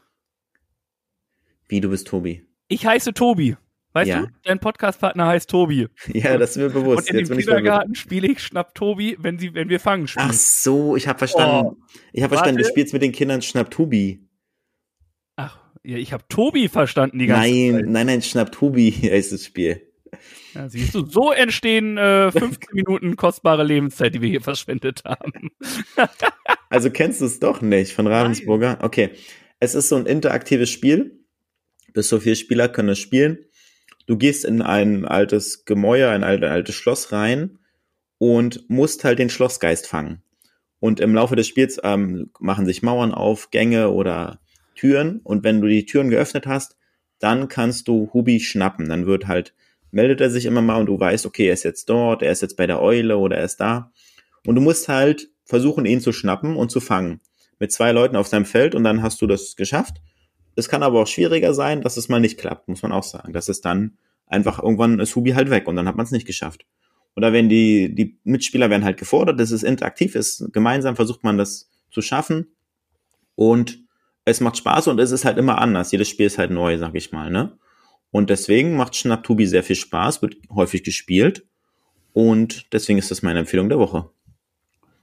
[1.69, 2.43] Wie, du bist Tobi.
[2.69, 3.55] Ich heiße Tobi.
[3.93, 4.21] Weißt Ja.
[4.23, 4.29] du?
[4.45, 5.89] Dein Podcastpartner heißt Tobi.
[6.09, 7.11] Ja, das ist mir bewusst.
[7.11, 7.47] Und in dem ich verwirrt.
[7.59, 10.29] Kindergarten spiele ich Schnapp Tobi, wenn sie, wenn wir fangen spielen.
[10.31, 11.77] Ach so, ich habe verstanden.
[12.15, 14.27] ich habe verstanden, du spielst mit den Kindern Schnapptubi.
[15.37, 17.85] Ach, ja, ich habe Tobi verstanden die ganze Nein, Zeit.
[17.89, 19.87] nein, nein, Schnapptubi heißt das Spiel.
[20.55, 25.51] Ja, siehst du, so entstehen äh, 15 Minuten kostbare Lebenszeit, die wir hier verschwendet haben.
[26.71, 28.79] Also kennst du es doch nicht von Ravensburger?
[28.81, 29.11] Okay.
[29.59, 31.21] Es ist so ein interaktives Spiel.
[31.93, 33.45] Bis zu vier Spieler können es spielen.
[34.07, 37.59] Du gehst in ein altes Gemäuer, ein altes, altes Schloss rein
[38.19, 40.23] und musst halt den Schlossgeist fangen.
[40.79, 44.41] Und im Laufe des Spiels ähm, machen sich Mauern auf, Gänge oder
[44.77, 45.21] Türen.
[45.25, 46.77] Und wenn du die Türen geöffnet hast,
[47.19, 48.89] dann kannst du Hubi schnappen.
[48.89, 49.55] Dann wird halt,
[49.91, 52.43] meldet er sich immer mal und du weißt, okay, er ist jetzt dort, er ist
[52.43, 53.93] jetzt bei der Eule oder er ist da.
[54.47, 57.21] Und du musst halt versuchen, ihn zu schnappen und zu fangen.
[57.59, 60.01] Mit zwei Leuten auf seinem Feld und dann hast du das geschafft.
[60.57, 63.33] Es kann aber auch schwieriger sein, dass es mal nicht klappt, muss man auch sagen.
[63.33, 66.27] Dass es dann einfach irgendwann ist Hubi halt weg und dann hat man es nicht
[66.27, 66.65] geschafft.
[67.17, 71.37] Oder wenn die, die Mitspieler werden halt gefordert, dass es interaktiv ist, gemeinsam versucht man
[71.37, 72.47] das zu schaffen
[73.35, 73.81] und
[74.25, 75.91] es macht Spaß und es ist halt immer anders.
[75.93, 77.59] Jedes Spiel ist halt neu, sag ich mal, ne?
[78.13, 81.47] Und deswegen macht Schnapptubi sehr viel Spaß, wird häufig gespielt
[82.13, 84.11] und deswegen ist das meine Empfehlung der Woche.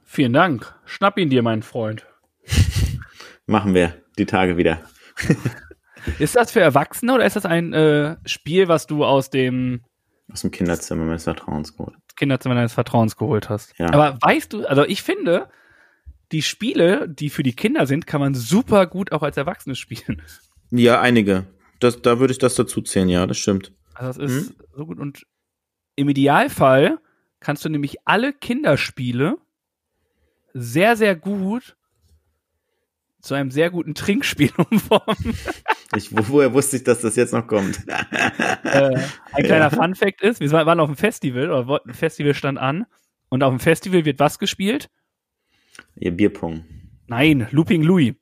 [0.09, 0.73] Vielen Dank.
[0.85, 2.07] Schnapp ihn dir, mein Freund.
[3.45, 4.81] Machen wir die Tage wieder.
[6.17, 9.81] Ist das für Erwachsene oder ist das ein äh, Spiel, was du aus dem
[10.31, 11.97] Aus dem Kinderzimmer meines Vertrauens geholt.
[12.15, 13.77] Kinderzimmer deines Vertrauens geholt hast?
[13.77, 13.87] Ja.
[13.87, 15.49] Aber weißt du, also ich finde,
[16.31, 20.21] die Spiele, die für die Kinder sind, kann man super gut auch als Erwachsene spielen.
[20.71, 21.45] Ja, einige.
[21.81, 23.73] Das, da würde ich das dazu zählen, ja, das stimmt.
[23.93, 24.99] Also das ist so gut.
[24.99, 25.27] Und
[25.97, 26.99] im Idealfall
[27.41, 29.37] kannst du nämlich alle Kinderspiele
[30.57, 31.75] sehr, sehr gut
[33.21, 35.37] zu einem sehr guten Trinkspiel umformen.
[35.95, 37.83] Ich, wo, woher wusste ich, dass das jetzt noch kommt?
[37.87, 38.99] äh,
[39.33, 42.85] ein kleiner Fun Fact ist, wir waren auf einem Festival, oder ein Festival stand an,
[43.29, 44.89] und auf dem Festival wird was gespielt?
[45.95, 46.63] Ihr Bierpong.
[47.07, 48.15] Nein, Looping Louis.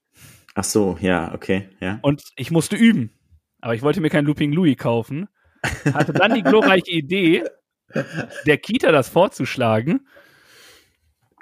[0.55, 1.99] Ach so, ja, okay, ja.
[2.01, 3.11] Und ich musste üben.
[3.61, 5.27] Aber ich wollte mir kein Looping Louis kaufen.
[5.93, 7.43] Hatte dann die glorreiche Idee,
[8.45, 10.07] der Kita das vorzuschlagen.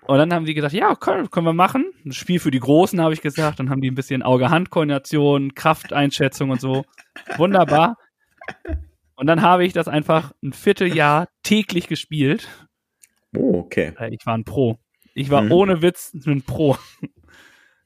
[0.05, 1.85] Und dann haben die gesagt, ja, können, können wir machen.
[2.05, 3.59] Ein Spiel für die Großen, habe ich gesagt.
[3.59, 6.83] Dann haben die ein bisschen Auge-Hand-Koordination, Krafteinschätzung und so.
[7.37, 7.97] Wunderbar.
[9.15, 12.47] Und dann habe ich das einfach ein Vierteljahr täglich gespielt.
[13.35, 13.93] Oh, okay.
[13.97, 14.77] Äh, Ich war ein Pro.
[15.13, 15.51] Ich war Mhm.
[15.51, 16.77] ohne Witz ein Pro.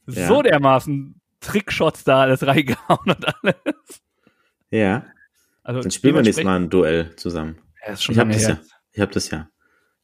[0.09, 0.27] Ja.
[0.27, 4.01] So dermaßen Trickshots da alles reingehauen und alles.
[4.71, 5.05] Ja.
[5.63, 7.57] Also Dann spielen wir nächstes Mal ein Duell zusammen.
[7.85, 8.57] Ja, Ich habe das ja.
[8.93, 9.49] Ich habe das ja.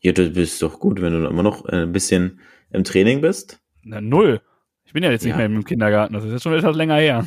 [0.04, 2.40] Ja, du bist doch gut, wenn du immer noch äh, ein bisschen
[2.72, 3.62] im Training bist.
[3.84, 4.42] Na, null.
[4.86, 5.38] Ich bin ja jetzt nicht Ja.
[5.38, 6.14] mehr im Kindergarten.
[6.14, 7.26] Das ist jetzt schon etwas länger her.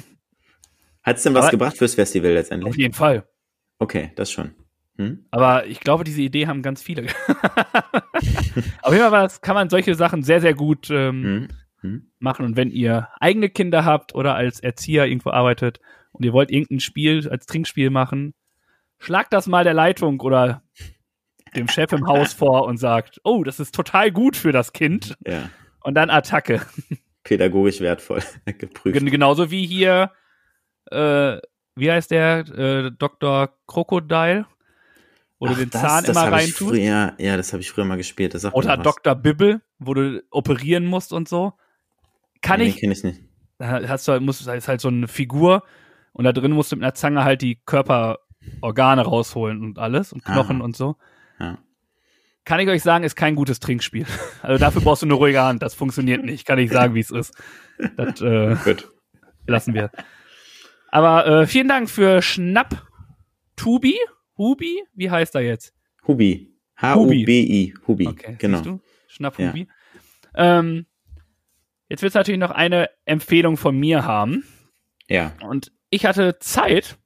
[1.02, 2.76] Hat's denn was Aber- gebracht fürs Festival Auf letztendlich?
[2.76, 3.26] jeden Fall.
[3.78, 4.54] Okay, das schon.
[4.98, 5.26] Hm?
[5.30, 7.06] Aber ich glaube, diese Idee haben ganz viele.
[8.82, 11.48] Auf jeden Fall kann man solche Sachen sehr, sehr gut ähm, Hm?
[11.80, 12.10] Hm?
[12.18, 12.44] machen.
[12.46, 15.80] Und wenn ihr eigene Kinder habt oder als Erzieher irgendwo arbeitet
[16.12, 18.34] und ihr wollt irgendein Spiel als Trinkspiel machen,
[18.98, 20.62] schlagt das mal der Leitung oder
[21.56, 25.16] dem Chef im Haus vor und sagt, oh, das ist total gut für das Kind.
[25.26, 25.50] Ja.
[25.82, 26.60] Und dann Attacke.
[27.24, 28.96] Pädagogisch wertvoll geprüft.
[28.98, 30.10] Gen- Genauso wie hier,
[30.90, 31.38] äh,
[31.74, 33.50] wie heißt der, äh, Dr.
[33.66, 34.46] Krokodil,
[35.38, 36.58] wo du Ach, den das- Zahn das immer reintust.
[36.58, 38.34] Früher, ja, das habe ich früher mal gespielt.
[38.34, 38.76] Das Oder.
[38.76, 39.14] Dr.
[39.14, 41.52] Bibbel, wo du operieren musst und so.
[42.42, 43.20] Kann nee, ich, kenne ich nicht.
[43.58, 45.62] da hast du halt, musst, ist halt so eine Figur
[46.12, 50.24] und da drin musst du mit einer Zange halt die Körperorgane rausholen und alles und
[50.24, 50.64] Knochen Ah.
[50.64, 50.96] und so.
[51.38, 51.58] Ja.
[52.44, 54.06] Kann ich euch sagen, ist kein gutes Trinkspiel.
[54.42, 55.62] Also dafür brauchst du eine ruhige Hand.
[55.62, 56.46] Das funktioniert nicht.
[56.46, 57.34] Kann ich sagen, wie es ist.
[57.96, 58.88] Das äh, Gut.
[59.48, 59.90] lassen wir.
[60.92, 62.86] Aber äh, vielen Dank für Schnapp.
[63.56, 63.96] Tubi?
[64.38, 64.84] Hubi?
[64.94, 65.74] Wie heißt er jetzt?
[66.06, 66.54] Hubi.
[66.76, 67.74] H-U-B-I.
[67.88, 68.06] Hubi.
[68.06, 68.80] Okay, genau.
[69.08, 69.48] Schnapp Ja.
[69.48, 69.66] Hubi.
[70.36, 70.86] Ähm,
[71.88, 74.44] jetzt wird es natürlich noch eine Empfehlung von mir haben.
[75.08, 75.32] Ja.
[75.42, 76.98] Und ich hatte Zeit,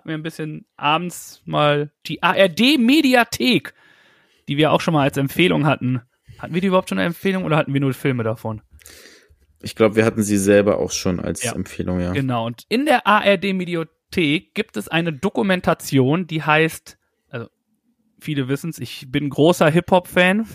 [0.00, 3.74] hab mir ein bisschen abends mal die ARD-Mediathek,
[4.48, 6.00] die wir auch schon mal als Empfehlung hatten.
[6.38, 8.62] Hatten wir die überhaupt schon eine Empfehlung oder hatten wir nur Filme davon?
[9.60, 11.52] Ich glaube, wir hatten sie selber auch schon als Ja.
[11.52, 12.12] Empfehlung, ja.
[12.12, 12.46] Genau.
[12.46, 16.96] Und in der ARD-Mediothek gibt es eine Dokumentation, die heißt,
[17.28, 17.48] also
[18.18, 20.46] viele wissen es, ich bin großer Hip-Hop-Fan.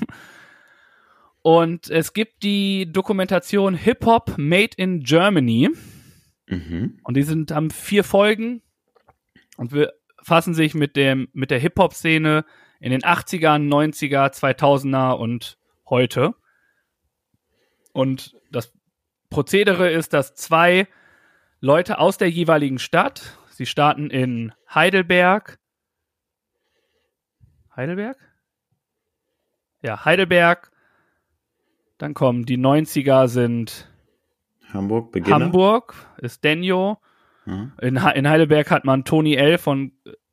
[1.44, 5.70] Und es gibt die Dokumentation Hip-Hop Made in Germany.
[6.48, 6.98] Mhm.
[7.04, 8.64] Und die sind, haben vier Folgen
[9.58, 12.46] und wir fassen sich mit dem, mit der Hip-Hop-Szene
[12.80, 16.34] in den 80ern, 90er, 2000er und heute.
[17.94, 18.74] Und das
[19.30, 20.88] Prozedere ist, dass zwei
[21.60, 25.60] Leute aus der jeweiligen Stadt, sie starten in Heidelberg.
[27.76, 28.18] Heidelberg?
[29.82, 30.72] Ja, Heidelberg.
[31.98, 33.90] Dann kommen die 90er sind
[34.74, 35.36] Hamburg, Beginner.
[35.40, 36.98] Hamburg, ist Denjo.
[37.46, 37.74] Mhm.
[37.82, 39.58] In, in Heidelberg hat man Tony L.
[39.58, 39.92] von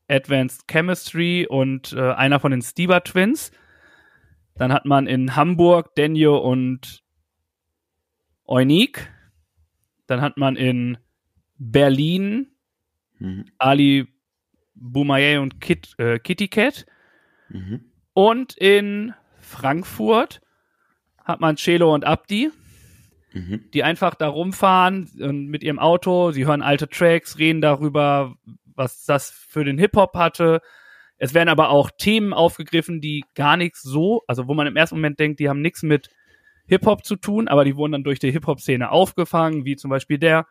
[0.08, 3.50] Advanced Chemistry und äh, einer von den Stieber Twins.
[4.56, 7.02] Dann hat man in Hamburg Denjo und
[8.46, 9.10] Eunik.
[10.06, 10.98] Dann hat man in
[11.58, 12.52] Berlin
[13.22, 13.44] Mhm.
[13.58, 14.08] Ali
[14.74, 16.86] Boumaier und Kit, äh, Kitty Cat.
[17.48, 17.92] Mhm.
[18.14, 20.40] Und in Frankfurt
[21.24, 22.50] hat man Celo und Abdi
[23.34, 23.70] Mhm.
[23.72, 28.34] die einfach da rumfahren und mit ihrem Auto, sie hören alte Tracks, reden darüber,
[28.74, 30.60] was das für den Hip-Hop hatte.
[31.18, 34.96] Es werden aber auch Themen aufgegriffen, die gar nichts so, also wo man im ersten
[34.96, 36.10] Moment denkt, die haben nichts mit
[36.66, 40.46] Hip-Hop zu tun, aber die wurden dann durch die Hip-Hop-Szene aufgefangen, wie zum Beispiel der,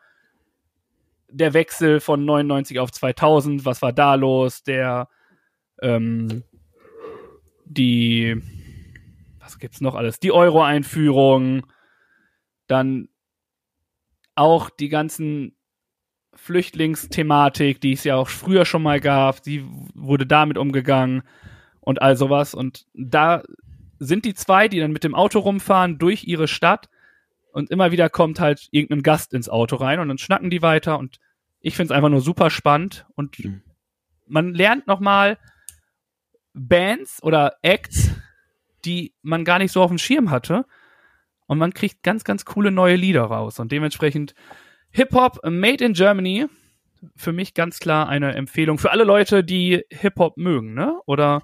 [1.28, 5.08] der Wechsel von 99 auf 2000, was war da los, der,
[5.80, 6.42] ähm,
[7.64, 8.40] die,
[9.40, 11.66] was gibt's noch alles, die Euro-Einführung,
[12.72, 13.08] dann
[14.34, 15.54] auch die ganzen
[16.34, 19.64] Flüchtlingsthematik, die es ja auch früher schon mal gab, die
[19.94, 21.22] wurde damit umgegangen
[21.80, 22.54] und all sowas.
[22.54, 23.42] Und da
[23.98, 26.88] sind die zwei, die dann mit dem Auto rumfahren durch ihre Stadt
[27.52, 30.98] und immer wieder kommt halt irgendein Gast ins Auto rein und dann schnacken die weiter
[30.98, 31.18] und
[31.60, 33.62] ich finde es einfach nur super spannend und Mhm.
[34.26, 35.38] man lernt nochmal
[36.54, 38.10] Bands oder Acts,
[38.84, 40.64] die man gar nicht so auf dem Schirm hatte
[41.52, 44.34] und man kriegt ganz, ganz coole neue Lieder raus und dementsprechend
[44.90, 46.46] Hip-Hop Made in Germany
[47.14, 50.98] für mich ganz klar eine Empfehlung für alle Leute, die Hip-Hop mögen, ne?
[51.04, 51.42] Oder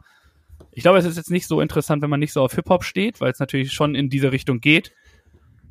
[0.70, 3.20] ich glaube, es ist jetzt nicht so interessant, wenn man nicht so auf Hip-Hop steht,
[3.20, 4.94] weil es natürlich schon in diese Richtung geht.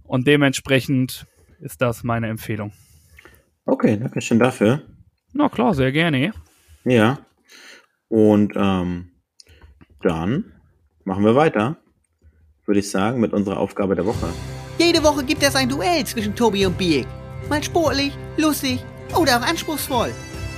[0.03, 1.25] Und dementsprechend
[1.59, 2.73] ist das meine Empfehlung.
[3.65, 4.83] Okay, danke schön dafür.
[5.33, 6.31] Na klar, sehr gerne.
[6.85, 7.25] Ja.
[8.07, 9.13] Und ähm,
[10.03, 10.53] dann
[11.05, 11.77] machen wir weiter,
[12.67, 14.27] würde ich sagen, mit unserer Aufgabe der Woche.
[14.77, 17.07] Jede Woche gibt es ein Duell zwischen Tobi und Biek.
[17.49, 18.83] Mal sportlich, lustig
[19.17, 20.11] oder auch anspruchsvoll.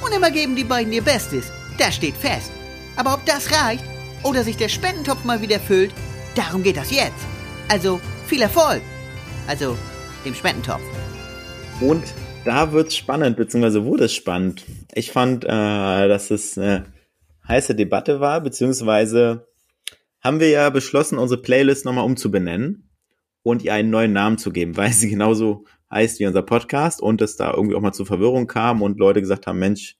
[0.03, 1.51] Und immer geben die beiden ihr Bestes.
[1.77, 2.51] Das steht fest.
[2.97, 3.83] Aber ob das reicht
[4.23, 5.93] oder sich der Spendentopf mal wieder füllt,
[6.35, 7.25] darum geht das jetzt.
[7.69, 8.81] Also viel Erfolg.
[9.47, 9.77] Also
[10.25, 10.81] dem Spendentopf.
[11.79, 12.03] Und
[12.43, 14.65] da wird's spannend, beziehungsweise wurde es spannend.
[14.93, 16.87] Ich fand, äh, dass es eine
[17.47, 19.48] heiße Debatte war, beziehungsweise
[20.21, 22.89] haben wir ja beschlossen, unsere Playlist nochmal umzubenennen
[23.43, 27.21] und ihr einen neuen Namen zu geben, weil sie genauso heißt wie unser Podcast und
[27.21, 29.97] es da irgendwie auch mal zu Verwirrung kam und Leute gesagt haben, Mensch,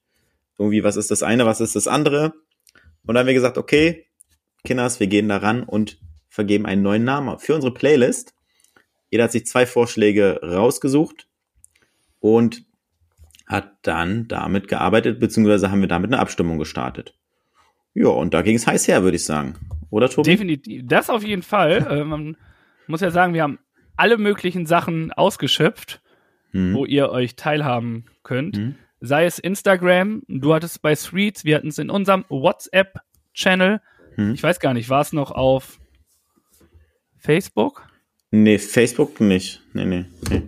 [0.58, 2.34] irgendwie, was ist das eine, was ist das andere?
[3.06, 4.06] Und dann haben wir gesagt, okay,
[4.64, 5.98] Kinders, wir gehen da ran und
[6.28, 8.34] vergeben einen neuen Namen für unsere Playlist.
[9.08, 11.28] Jeder hat sich zwei Vorschläge rausgesucht
[12.20, 12.64] und
[13.46, 17.14] hat dann damit gearbeitet, beziehungsweise haben wir damit eine Abstimmung gestartet.
[17.94, 19.56] Ja, und da ging es heiß her, würde ich sagen.
[19.90, 20.30] Oder, Tobi?
[20.30, 20.82] Definitiv.
[20.86, 21.86] Das auf jeden Fall.
[21.90, 22.36] äh, man
[22.86, 23.58] muss ja sagen, wir haben
[23.96, 26.00] alle möglichen Sachen ausgeschöpft,
[26.52, 26.74] Mhm.
[26.74, 28.56] wo ihr euch teilhaben könnt.
[28.56, 28.74] Mhm.
[29.00, 33.80] Sei es Instagram, du hattest es bei Threads, wir hatten es in unserem WhatsApp-Channel.
[34.16, 34.34] Mhm.
[34.34, 35.78] Ich weiß gar nicht, war es noch auf
[37.16, 37.86] Facebook?
[38.30, 39.62] Nee, Facebook nicht.
[39.74, 40.42] Nee, nee, nee.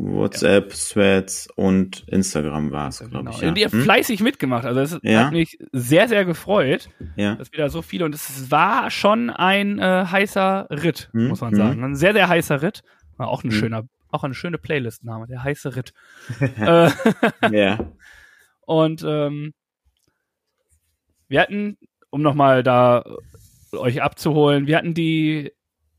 [0.00, 3.40] WhatsApp, Threads und Instagram war es, glaube ich.
[3.40, 3.48] Ja.
[3.48, 3.82] Und ihr habt Hm?
[3.82, 4.64] fleißig mitgemacht.
[4.64, 5.24] Also es Ja.
[5.26, 7.34] hat mich sehr, sehr gefreut, ja.
[7.34, 11.28] dass wieder so viele und es war schon ein äh, heißer Ritt, Mhm.
[11.28, 11.56] muss man Mhm.
[11.56, 11.84] sagen.
[11.84, 12.82] Ein sehr, sehr heißer Ritt.
[13.16, 13.52] War auch ein Mhm.
[13.52, 15.92] schöner, auch eine schöne Playlist-Name, der heiße Ritt.
[16.58, 16.90] äh,
[17.50, 17.78] ja.
[18.60, 19.52] Und ähm,
[21.28, 21.76] wir hatten,
[22.10, 23.04] um nochmal da
[23.72, 25.52] äh, euch abzuholen, wir hatten die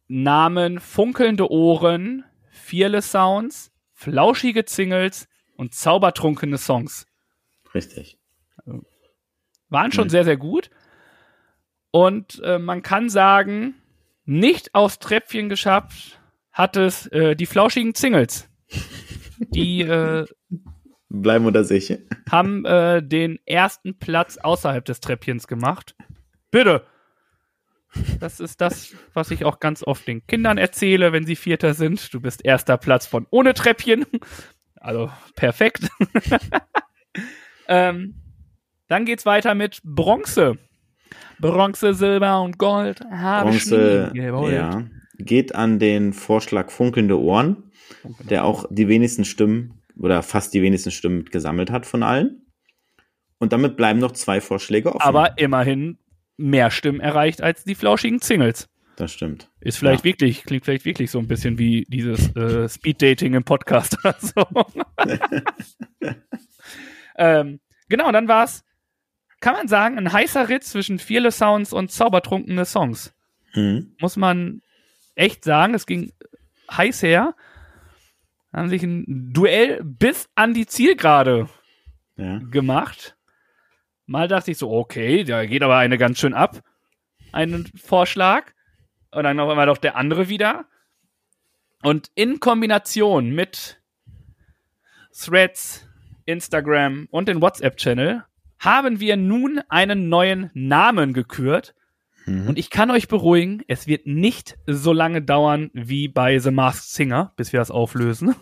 [0.07, 3.68] Namen Funkelnde Ohren, Fearless Sounds,
[3.99, 5.27] Flauschige Zingels
[5.57, 7.05] und Zaubertrunkene Songs.
[7.73, 8.17] Richtig.
[9.67, 10.09] Waren schon Mhm.
[10.09, 10.69] sehr, sehr gut.
[11.91, 13.75] Und äh, man kann sagen,
[14.23, 16.17] nicht aufs Treppchen geschafft
[16.53, 18.49] hat es äh, die flauschigen Zingels.
[19.39, 20.25] Die äh,
[21.09, 21.97] Bleiben unter sich.
[22.31, 25.93] haben äh, den ersten Platz außerhalb des Treppchens gemacht.
[26.51, 26.85] Bitte.
[28.19, 32.13] Das ist das, was ich auch ganz oft den Kindern erzähle, wenn sie Vierter sind.
[32.13, 34.05] Du bist erster Platz von ohne Treppchen.
[34.75, 35.89] Also perfekt.
[37.67, 38.15] ähm,
[38.87, 40.57] dann geht's weiter mit Bronze.
[41.39, 43.01] Bronze, Silber und Gold.
[43.11, 44.85] Habe Bronze, ja,
[45.17, 47.71] geht an den Vorschlag Funkelnde Ohren,
[48.29, 52.45] der auch die wenigsten Stimmen oder fast die wenigsten Stimmen gesammelt hat von allen.
[53.37, 55.01] Und damit bleiben noch zwei Vorschläge offen.
[55.01, 55.97] Aber immerhin
[56.39, 58.67] mehr Stimmen erreicht als die flauschigen Singles.
[58.95, 59.49] Das stimmt.
[59.61, 60.11] Ist vielleicht Ja.
[60.11, 64.45] wirklich, klingt vielleicht wirklich so ein bisschen wie dieses äh, Speed-Dating im Podcast oder so.
[67.17, 68.63] ähm, genau, dann war es,
[69.39, 73.13] kann man sagen, ein heißer Ritt zwischen Fearless Sounds und zaubertrunkene Songs.
[73.55, 73.95] Mhm.
[73.99, 74.61] Muss man
[75.15, 76.11] echt sagen, es ging
[76.71, 77.35] heiß her.
[78.53, 81.49] Haben sich ein Duell bis an die Zielgerade
[82.17, 82.39] Ja.
[82.39, 83.15] gemacht.
[84.09, 86.63] Mal dachte ich so, okay, da geht aber eine ganz schön ab.
[87.31, 88.53] Einen Vorschlag.
[89.11, 90.65] Und dann auf einmal doch der andere wieder.
[91.83, 93.79] Und in Kombination mit
[95.15, 95.87] Threads,
[96.25, 98.23] Instagram und den WhatsApp-Channel
[98.57, 101.75] haben wir nun einen neuen Namen gekürt.
[102.25, 102.47] Mhm.
[102.47, 106.89] Und ich kann euch beruhigen, es wird nicht so lange dauern wie bei The Masked
[106.89, 108.33] Singer, bis wir das auflösen.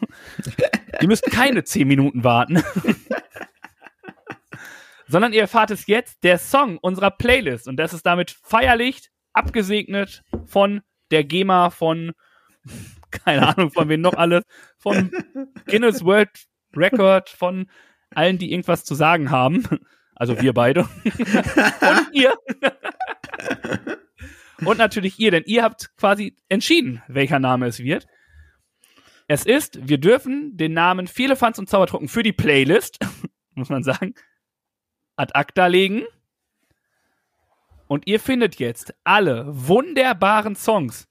[1.01, 2.63] Ihr müsst keine zehn Minuten warten.
[5.07, 7.67] Sondern ihr erfahrt es jetzt, der Song unserer Playlist.
[7.67, 10.81] Und das ist damit feierlich abgesegnet von
[11.11, 12.13] der GEMA, von,
[13.11, 14.43] keine Ahnung, von wem noch alles,
[14.77, 15.11] von
[15.65, 16.29] Guinness World
[16.75, 17.69] Record, von
[18.11, 19.63] allen, die irgendwas zu sagen haben.
[20.15, 20.81] Also wir beide.
[21.03, 22.33] Und ihr.
[24.65, 28.07] Und natürlich ihr, denn ihr habt quasi entschieden, welcher Name es wird.
[29.27, 32.97] Es ist, wir dürfen den Namen Viele Fans und Zaubertrucken für die Playlist,
[33.55, 34.13] muss man sagen,
[35.17, 36.03] ad acta legen.
[37.87, 41.07] Und ihr findet jetzt alle wunderbaren Songs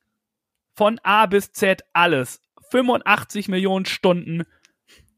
[0.75, 2.41] von A bis Z alles.
[2.71, 4.45] 85 Millionen Stunden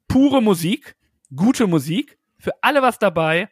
[0.07, 0.97] pure Musik,
[1.34, 3.49] gute Musik, für alle was dabei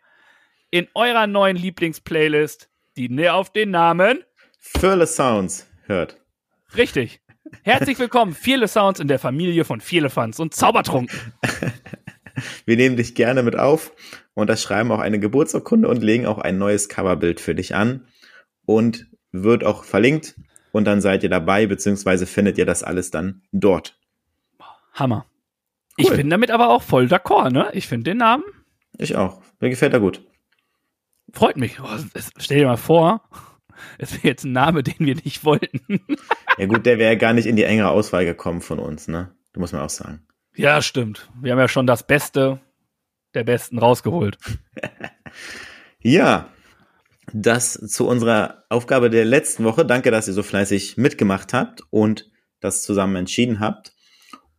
[0.70, 4.22] in eurer neuen Lieblingsplaylist, die ne- auf den Namen
[4.58, 6.20] Fearless Sounds hört.
[6.76, 7.20] Richtig.
[7.62, 11.18] Herzlich willkommen, viele Sounds in der Familie von Vierlefanz und Zaubertrunken.
[12.64, 13.92] Wir nehmen dich gerne mit auf
[14.34, 18.06] und das schreiben auch eine Geburtsurkunde und legen auch ein neues Coverbild für dich an
[18.64, 20.36] und wird auch verlinkt
[20.72, 23.98] und dann seid ihr dabei, beziehungsweise findet ihr das alles dann dort.
[24.92, 25.26] Hammer.
[25.96, 26.16] Ich Cool.
[26.16, 27.70] bin damit aber auch voll d'accord, ne?
[27.72, 28.44] Ich finde den Namen,
[28.98, 29.42] Ich auch.
[29.60, 30.22] Mir gefällt er gut.
[31.32, 31.80] freut mich.
[31.80, 31.86] Oh,
[32.38, 33.22] stell dir mal vor,
[33.98, 36.00] es wäre jetzt ein Name, den wir nicht wollten.
[36.58, 39.34] Ja gut, der wäre gar nicht in die engere Auswahl gekommen von uns, ne?
[39.52, 40.25] Da muss man auch sagen.
[40.56, 41.28] Ja, stimmt.
[41.40, 42.60] Wir haben ja schon das Beste
[43.34, 44.38] der Besten rausgeholt.
[46.00, 46.52] Ja,
[47.32, 49.84] das zu unserer Aufgabe der letzten Woche.
[49.84, 52.30] Danke, dass ihr so fleißig mitgemacht habt und
[52.60, 53.92] das zusammen entschieden habt.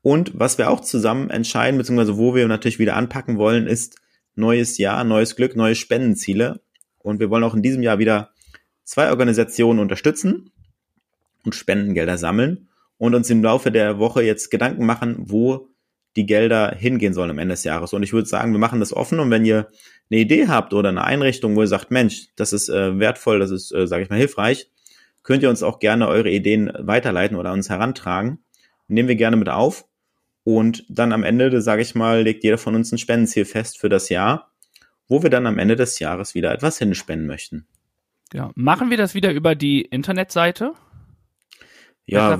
[0.01, 3.95] Und was wir auch zusammen entscheiden, beziehungsweise wo wir natürlich wieder anpacken wollen, ist
[4.35, 6.61] neues Jahr, neues Glück, neue Spendenziele.
[6.99, 8.31] Und wir wollen auch in diesem Jahr wieder
[8.83, 10.51] zwei Organisationen unterstützen
[11.45, 12.67] und Spendengelder sammeln
[12.97, 15.69] und uns im Laufe der Woche jetzt Gedanken machen, wo
[16.18, 17.93] die Gelder hingehen sollen am Ende des Jahres.
[17.93, 19.68] Und ich würde sagen, wir machen das offen und wenn ihr
[20.09, 23.51] eine Idee habt oder eine Einrichtung, wo ihr sagt, Mensch, das ist äh, wertvoll, das
[23.51, 24.70] ist, äh, sage ich mal, hilfreich,
[25.24, 28.39] könnt ihr uns auch gerne eure Ideen weiterleiten oder uns herantragen.
[28.88, 29.86] Nehmen wir gerne mit auf.
[30.43, 33.89] Und dann am Ende, sage ich mal, legt jeder von uns ein Spendenziel fest für
[33.89, 34.51] das Jahr,
[35.09, 37.68] wo wir dann am Ende des Jahres wieder etwas hinspenden möchten.
[38.34, 38.51] Ja.
[38.55, 40.74] Machen wir das wieder über die Internetseite?
[42.10, 42.38] Ja,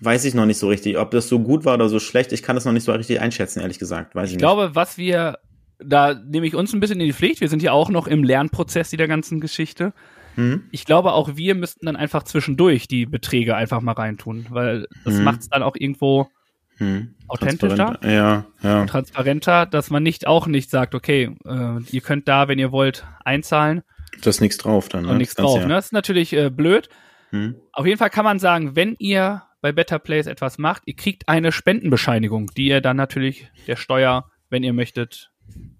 [0.00, 0.96] weiß ich noch nicht so richtig.
[0.96, 3.20] Ob das so gut war oder so schlecht, ich kann das noch nicht so richtig
[3.20, 4.14] einschätzen, ehrlich gesagt.
[4.14, 4.40] Weiß ich, Ich nicht.
[4.42, 5.38] glaube, was wir,
[5.80, 7.40] da nehme ich uns ein bisschen in die Pflicht.
[7.40, 9.92] Wir sind ja auch noch im Lernprozess dieser ganzen Geschichte.
[10.36, 10.62] Hm?
[10.70, 15.14] Ich glaube, auch wir müssten dann einfach zwischendurch die Beträge einfach mal reintun, weil das
[15.14, 15.24] Mhm.
[15.24, 16.28] macht es dann auch irgendwo
[16.76, 17.14] Hm.
[17.26, 17.98] authentischer.
[18.04, 18.86] Ja, ja.
[18.86, 23.04] transparenter, dass man nicht auch nicht sagt, okay, äh, ihr könnt da, wenn ihr wollt,
[23.24, 23.82] einzahlen
[24.22, 25.04] Da ist nichts drauf dann.
[25.06, 25.18] und ne?
[25.18, 25.60] nichts Das ganze drauf.
[25.62, 25.68] Jahr.
[25.68, 25.74] Ne?
[25.74, 26.88] Das ist natürlich äh, blöd.
[27.30, 27.56] Hm?
[27.72, 31.28] Auf jeden Fall kann man sagen, wenn ihr bei Better Place etwas macht, ihr kriegt
[31.28, 35.32] eine Spendenbescheinigung, die ihr dann natürlich der Steuer, wenn ihr möchtet,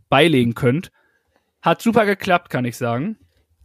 [0.08, 0.90] beilegen könnt.
[1.62, 3.18] Hat super geklappt, kann ich sagen.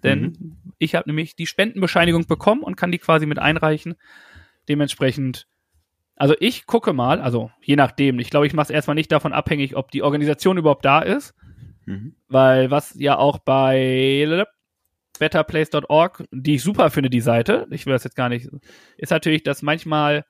[0.04, 3.96] Denn ich habe nämlich die Spendenbescheinigung bekommen und kann die quasi mit einreichen.
[4.68, 5.48] Dementsprechend,
[6.16, 9.34] also ich gucke mal, also je nachdem, ich glaube, ich mache es erstmal nicht davon
[9.34, 11.34] abhängig, ob die Organisation überhaupt da ist.
[11.86, 12.16] Mhm.
[12.28, 14.46] Weil was ja auch bei
[15.20, 18.50] betterplace.org, die ich super finde, die Seite, ich will das jetzt gar nicht,
[18.98, 20.26] ist natürlich, dass manchmal,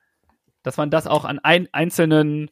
[0.61, 2.49] dass man das auch an ein, einzelnen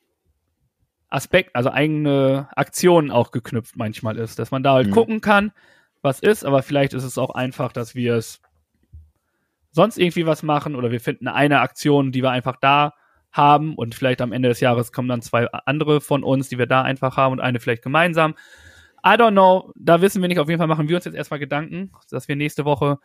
[1.09, 4.91] Aspekt, also eigene Aktionen auch geknüpft manchmal ist, dass man da halt Mhm.
[4.91, 5.51] gucken kann,
[6.01, 8.41] was ist, aber vielleicht ist es auch einfach, dass wir es
[9.71, 12.93] sonst irgendwie was machen oder wir finden eine Aktion, die wir einfach da
[13.31, 16.65] haben und vielleicht am Ende des Jahres kommen dann zwei andere von uns, die wir
[16.65, 18.35] da einfach haben und eine vielleicht gemeinsam.
[19.03, 20.39] I don't know, da wissen wir nicht.
[20.39, 22.99] Auf jeden Fall machen wir uns jetzt erstmal Gedanken, dass wir nächste Woche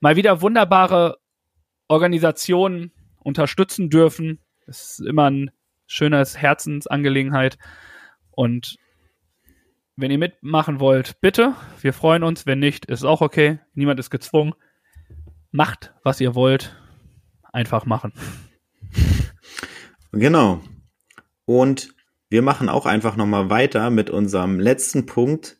[0.00, 1.18] mal wieder wunderbare
[1.88, 4.40] Organisationen unterstützen dürfen.
[4.66, 5.50] Es ist immer ein
[5.86, 7.58] schönes Herzensangelegenheit.
[8.30, 8.76] Und
[9.96, 11.54] wenn ihr mitmachen wollt, bitte.
[11.80, 12.46] Wir freuen uns.
[12.46, 13.58] Wenn nicht, ist auch okay.
[13.74, 14.54] Niemand ist gezwungen.
[15.50, 16.76] Macht, was ihr wollt.
[17.52, 18.12] Einfach machen.
[20.12, 20.60] Genau.
[21.44, 21.94] Und
[22.32, 25.58] wir machen auch einfach nochmal weiter mit unserem letzten Punkt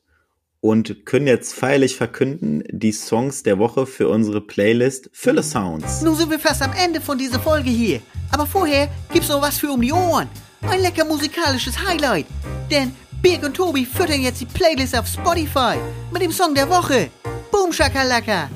[0.61, 6.01] und können jetzt feierlich verkünden, die Songs der Woche für unsere Playlist Fülle Sounds.
[6.01, 8.01] Nun sind wir fast am Ende von dieser Folge hier.
[8.31, 10.31] Aber vorher gibt's noch was für um die Ohren.
[10.62, 12.25] Ein lecker musikalisches Highlight.
[12.70, 15.77] Denn Birg und Tobi füttern jetzt die Playlist auf Spotify
[16.11, 17.11] mit dem Song der Woche.
[17.51, 18.49] Boom Shakalaka.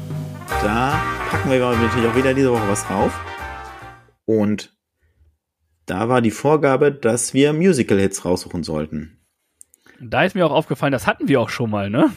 [0.62, 3.12] Da packen wir natürlich auch wieder diese Woche was drauf.
[4.24, 4.75] Und
[5.86, 9.18] da war die Vorgabe, dass wir Musical-Hits raussuchen sollten.
[10.00, 12.12] Da ist mir auch aufgefallen, das hatten wir auch schon mal, ne?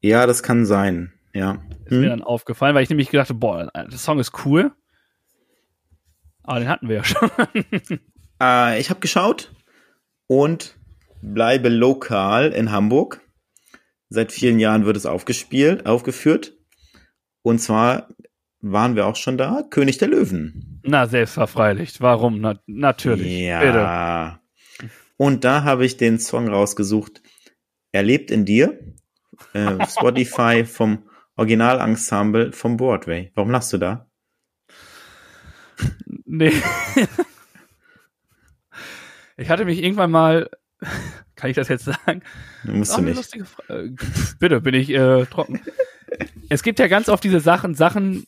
[0.00, 1.12] Ja, das kann sein.
[1.32, 1.62] Ja.
[1.86, 4.72] Ist mir dann aufgefallen, weil ich nämlich gedacht habe, boah, der Song ist cool.
[6.42, 7.30] Aber den hatten wir ja schon.
[8.42, 9.52] Äh, ich habe geschaut
[10.26, 10.76] und
[11.22, 13.20] bleibe lokal in Hamburg.
[14.08, 16.56] Seit vielen Jahren wird es aufgespielt, aufgeführt.
[17.42, 18.08] Und zwar
[18.64, 20.80] waren wir auch schon da, König der Löwen.
[20.82, 22.00] Na, selbstverfreilich.
[22.00, 22.40] Warum?
[22.40, 23.40] Na, natürlich.
[23.40, 24.40] Ja.
[25.16, 27.22] Und da habe ich den Song rausgesucht.
[27.92, 28.78] Er lebt in dir.
[29.52, 31.04] Äh, Spotify vom
[31.36, 33.30] Originalensemble vom Broadway.
[33.34, 34.08] Warum lachst du da?
[36.24, 36.52] Nee.
[39.36, 40.48] Ich hatte mich irgendwann mal,
[41.36, 42.22] kann ich das jetzt sagen?
[42.62, 43.36] Musst du nicht.
[43.68, 43.90] Äh,
[44.38, 45.60] Bitte, bin ich äh, trocken.
[46.48, 48.26] es gibt ja ganz oft diese Sachen, Sachen,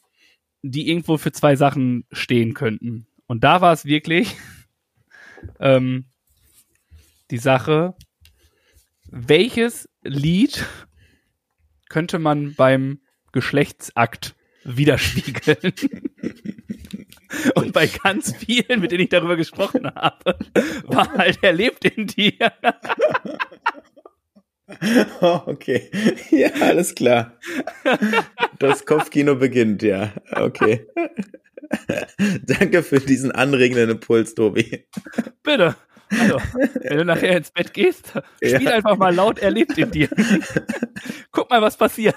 [0.71, 3.07] die irgendwo für zwei Sachen stehen könnten.
[3.27, 4.37] Und da war es wirklich
[5.61, 6.07] ähm,
[7.31, 7.95] die Sache,
[9.11, 10.65] welches Lied
[11.89, 13.01] könnte man beim
[13.33, 15.73] Geschlechtsakt widerspiegeln?
[17.55, 20.39] Und bei ganz vielen, mit denen ich darüber gesprochen habe,
[20.85, 22.53] war halt, er lebt in dir.
[25.21, 25.91] Oh, okay.
[26.31, 27.39] Ja, alles klar.
[28.59, 30.13] Das Kopfkino beginnt, ja.
[30.33, 30.87] Okay.
[32.47, 34.87] Danke für diesen anregenden Impuls, Tobi.
[35.43, 35.75] Bitte.
[36.11, 36.37] Also,
[36.83, 38.71] wenn du nachher ins Bett gehst, spiel Ja.
[38.75, 40.09] einfach mal laut, er lebt in dir.
[41.33, 42.15] Guck mal, was passiert.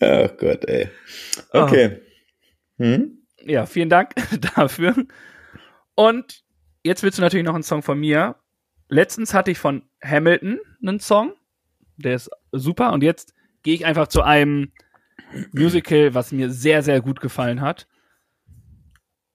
[0.00, 0.88] Oh Gott, ey.
[1.52, 2.00] Okay.
[2.78, 3.18] Hm?
[3.44, 4.10] Ja, vielen Dank
[4.54, 4.94] dafür.
[5.94, 6.42] Und
[6.84, 8.36] jetzt willst du natürlich noch einen Song von mir.
[8.92, 11.32] Letztens hatte ich von Hamilton einen Song.
[11.96, 12.92] Der ist super.
[12.92, 13.32] Und jetzt
[13.62, 14.70] gehe ich einfach zu einem
[15.52, 17.88] Musical, was mir sehr, sehr gut gefallen hat.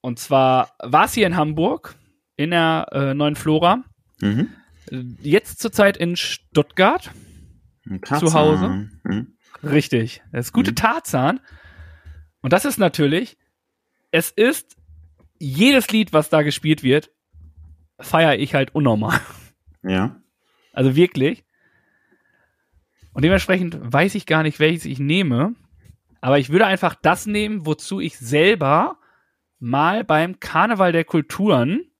[0.00, 1.96] Und zwar war es hier in Hamburg,
[2.36, 3.82] in der äh, neuen Flora.
[4.20, 4.50] Mhm.
[5.20, 7.10] Jetzt zurzeit in Stuttgart.
[8.04, 8.90] Zu Hause?
[9.04, 9.34] Hm?
[9.64, 10.22] Richtig.
[10.30, 10.76] Das ist gute Mhm.
[10.76, 11.40] Tarzan.
[12.42, 13.36] Und das ist natürlich,
[14.12, 14.76] es ist
[15.40, 17.10] jedes Lied, was da gespielt wird,
[17.98, 19.18] feiere ich halt unnormal.
[19.82, 20.20] Ja.
[20.72, 21.44] Also wirklich.
[23.12, 25.54] Und dementsprechend weiß ich gar nicht, welches ich nehme.
[26.20, 28.98] Aber ich würde einfach das nehmen, wozu ich selber
[29.58, 31.90] mal beim Karneval der Kulturen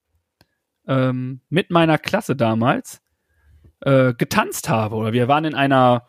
[0.86, 3.02] ähm, mit meiner Klasse damals
[3.80, 4.96] äh, getanzt habe.
[4.96, 6.06] Oder wir waren in einer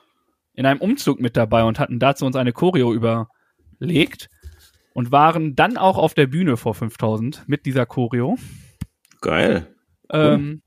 [0.53, 4.29] in einem Umzug mit dabei und hatten dazu uns eine Choreo überlegt
[4.93, 8.37] und waren dann auch auf der Bühne vor 5000 mit dieser Choreo.
[9.21, 9.73] Geil.
[10.11, 10.61] Ähm,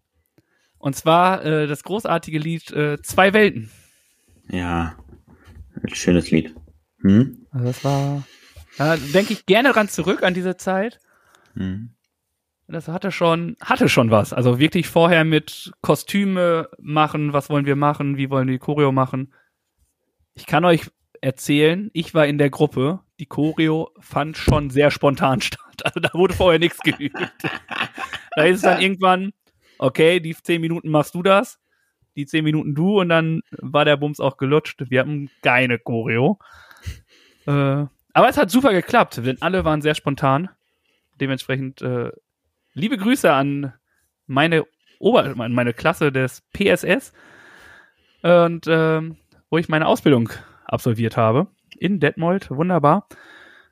[0.82, 3.70] und zwar äh, das großartige Lied äh, Zwei Welten.
[4.48, 4.96] Ja.
[5.80, 6.56] Ein schönes Lied.
[7.02, 7.46] Hm?
[7.52, 8.24] Also das war.
[8.78, 10.98] Da denke ich gerne ran zurück an diese Zeit.
[11.54, 11.90] Hm.
[12.66, 14.32] Das hatte schon, hatte schon was.
[14.32, 18.90] Also wirklich vorher mit Kostüme machen, was wollen wir machen, wie wollen wir die Choreo
[18.90, 19.32] machen.
[20.34, 25.40] Ich kann euch erzählen, ich war in der Gruppe, die Choreo fand schon sehr spontan
[25.42, 25.84] statt.
[25.84, 27.16] Also da wurde vorher nichts geübt.
[28.36, 29.32] da ist es dann irgendwann,
[29.82, 31.58] okay, die zehn Minuten machst du das,
[32.16, 34.84] die zehn Minuten du und dann war der Bums auch gelutscht.
[34.88, 36.38] Wir hatten keine Choreo.
[37.44, 40.48] Äh, aber es hat super geklappt, denn alle waren sehr spontan.
[41.20, 42.12] Dementsprechend äh,
[42.72, 43.72] liebe Grüße an
[44.28, 44.64] meine
[45.00, 47.12] Ober an meine Klasse des PSS
[48.22, 49.16] und ähm,
[49.50, 50.28] wo ich meine Ausbildung
[50.66, 52.48] absolviert habe in Detmold.
[52.48, 53.08] Wunderbar.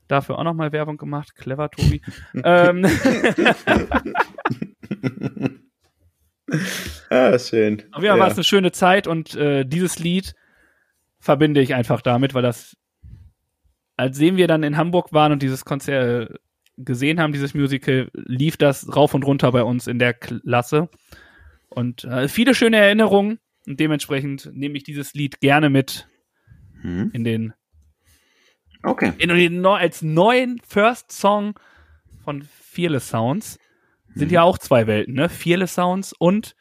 [0.08, 1.36] Dafür auch nochmal Werbung gemacht.
[1.36, 2.02] Clever, Tobi.
[2.42, 2.84] ähm,
[7.10, 7.82] Ah, schön.
[7.92, 10.34] Auf jeden Fall war es eine schöne Zeit und äh, dieses Lied
[11.18, 12.76] verbinde ich einfach damit, weil das,
[13.96, 16.34] als sehen wir dann in Hamburg waren und dieses Konzert äh,
[16.76, 20.88] gesehen haben, dieses Musical, lief das rauf und runter bei uns in der Klasse.
[21.68, 26.08] Und äh, viele schöne Erinnerungen und dementsprechend nehme ich dieses Lied gerne mit
[26.82, 27.10] Hm?
[27.12, 27.52] in den,
[28.82, 29.12] Okay.
[29.18, 31.58] in neu, als neuen First Song
[32.24, 33.58] von Fearless Sounds.
[34.14, 35.28] Sind ja auch zwei Welten, ne?
[35.28, 36.56] Viele Sounds und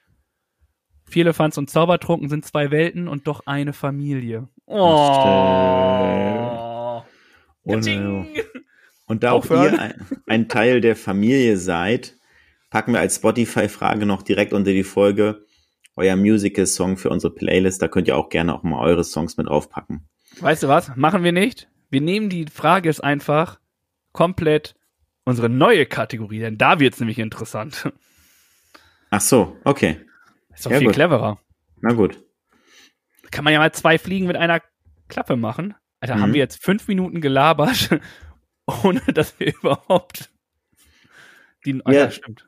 [1.10, 4.48] Vierlefanz und Zaubertrunken sind zwei Welten und doch eine Familie.
[4.66, 4.76] Oh.
[7.64, 8.28] Und, Katsching.
[9.08, 9.94] und da auch ihr ein,
[10.28, 12.16] ein Teil der Familie seid,
[12.70, 15.46] packen wir als Spotify-Frage noch direkt unter die Folge
[15.96, 17.82] euer Musical-Song für unsere Playlist.
[17.82, 20.08] Da könnt ihr auch gerne auch mal eure Songs mit draufpacken.
[20.40, 20.96] Weißt du was?
[20.96, 21.68] Machen wir nicht.
[21.90, 23.60] Wir nehmen die Frage jetzt einfach
[24.14, 24.76] komplett
[25.30, 27.92] unsere neue Kategorie, denn da wird's nämlich interessant.
[29.10, 30.02] Ach so, okay.
[30.54, 30.96] Ist doch Ja, viel gut.
[30.96, 31.40] cleverer.
[31.82, 32.22] Na gut.
[33.32, 34.62] Kann man ja mal zwei Fliegen mit einer
[35.08, 35.76] Klappe machen.
[36.02, 36.22] Alter, Mhm.
[36.22, 37.90] haben wir jetzt fünf Minuten gelabert,
[38.84, 40.32] ohne dass wir überhaupt
[41.66, 41.82] die.
[41.86, 41.92] Ja.
[41.92, 42.46] ja, stimmt.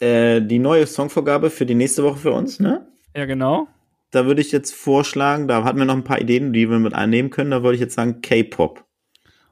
[0.00, 2.88] Äh, die neue Songvorgabe für die nächste Woche für uns, ne?
[3.14, 3.68] Ja, genau.
[4.10, 6.94] Da würde ich jetzt vorschlagen, da hatten wir noch ein paar Ideen, die wir mit
[6.94, 7.50] einnehmen können.
[7.50, 8.84] Da würde ich jetzt sagen K-Pop.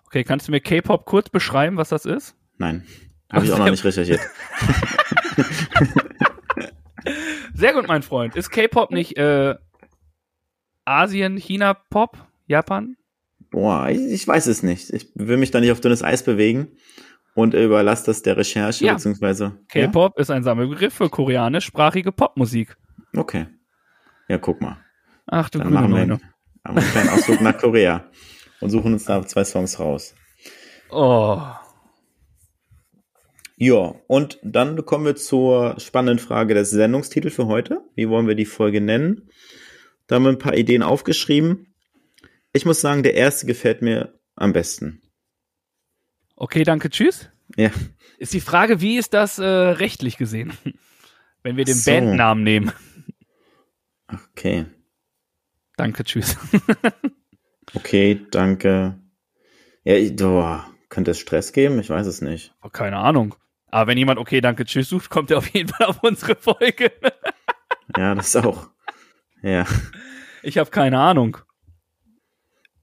[0.07, 2.36] Okay, kannst du mir K-Pop kurz beschreiben, was das ist?
[2.59, 2.85] Nein,
[3.33, 4.21] habe ich auch noch nicht recherchiert.
[7.55, 8.37] Sehr gut, mein Freund.
[8.37, 9.55] Ist K-Pop nicht äh,
[10.85, 12.97] Asien, China, Pop, Japan?
[13.51, 14.91] Boah, ich, ich weiß es nicht.
[14.91, 16.69] Ich will mich da nicht auf dünnes Eis bewegen
[17.35, 18.95] und überlasse das der Recherche, Ja.
[18.95, 19.59] beziehungsweise.
[19.69, 22.77] K-Pop ist ein Sammelbegriff für koreanischsprachige Popmusik.
[23.13, 23.21] Ja?
[23.21, 23.47] Okay.
[24.29, 24.79] Ja, guck mal.
[25.27, 26.21] Ach du Dann machen wir, einen,
[26.65, 28.11] einen kleinen Ausflug nach Korea
[28.61, 30.15] und suchen uns da zwei Songs raus.
[30.91, 31.41] Oh.
[33.59, 37.81] Ja, und dann kommen wir zur spannenden Frage des Sendungstitels für heute.
[37.95, 39.31] Wie wollen wir die Folge nennen?
[40.07, 41.75] Da haben wir ein paar Ideen aufgeschrieben.
[42.53, 45.01] Ich muss sagen, der erste gefällt mir am besten.
[46.37, 47.31] Okay, danke, tschüss.
[47.57, 47.71] Ja,
[48.19, 50.53] Ist die Frage, wie ist das äh, rechtlich gesehen?
[51.43, 51.91] Wenn wir den So.
[51.91, 52.73] Bandnamen nehmen.
[54.13, 54.67] okay.
[55.77, 56.37] Danke, tschüss.
[57.75, 58.99] Okay, danke.
[59.85, 61.79] Ja, ich, boah, könnte es Stress geben?
[61.81, 62.55] Ich weiß es nicht.
[62.63, 63.35] Oh, Keine Ahnung.
[63.77, 66.91] Aber wenn jemand okay, danke, tschüss sucht, kommt er auf jeden Fall auf unsere Folge.
[67.97, 68.69] Ja, das auch.
[69.43, 69.65] Ja,
[70.43, 71.37] Ich habe keine Ahnung.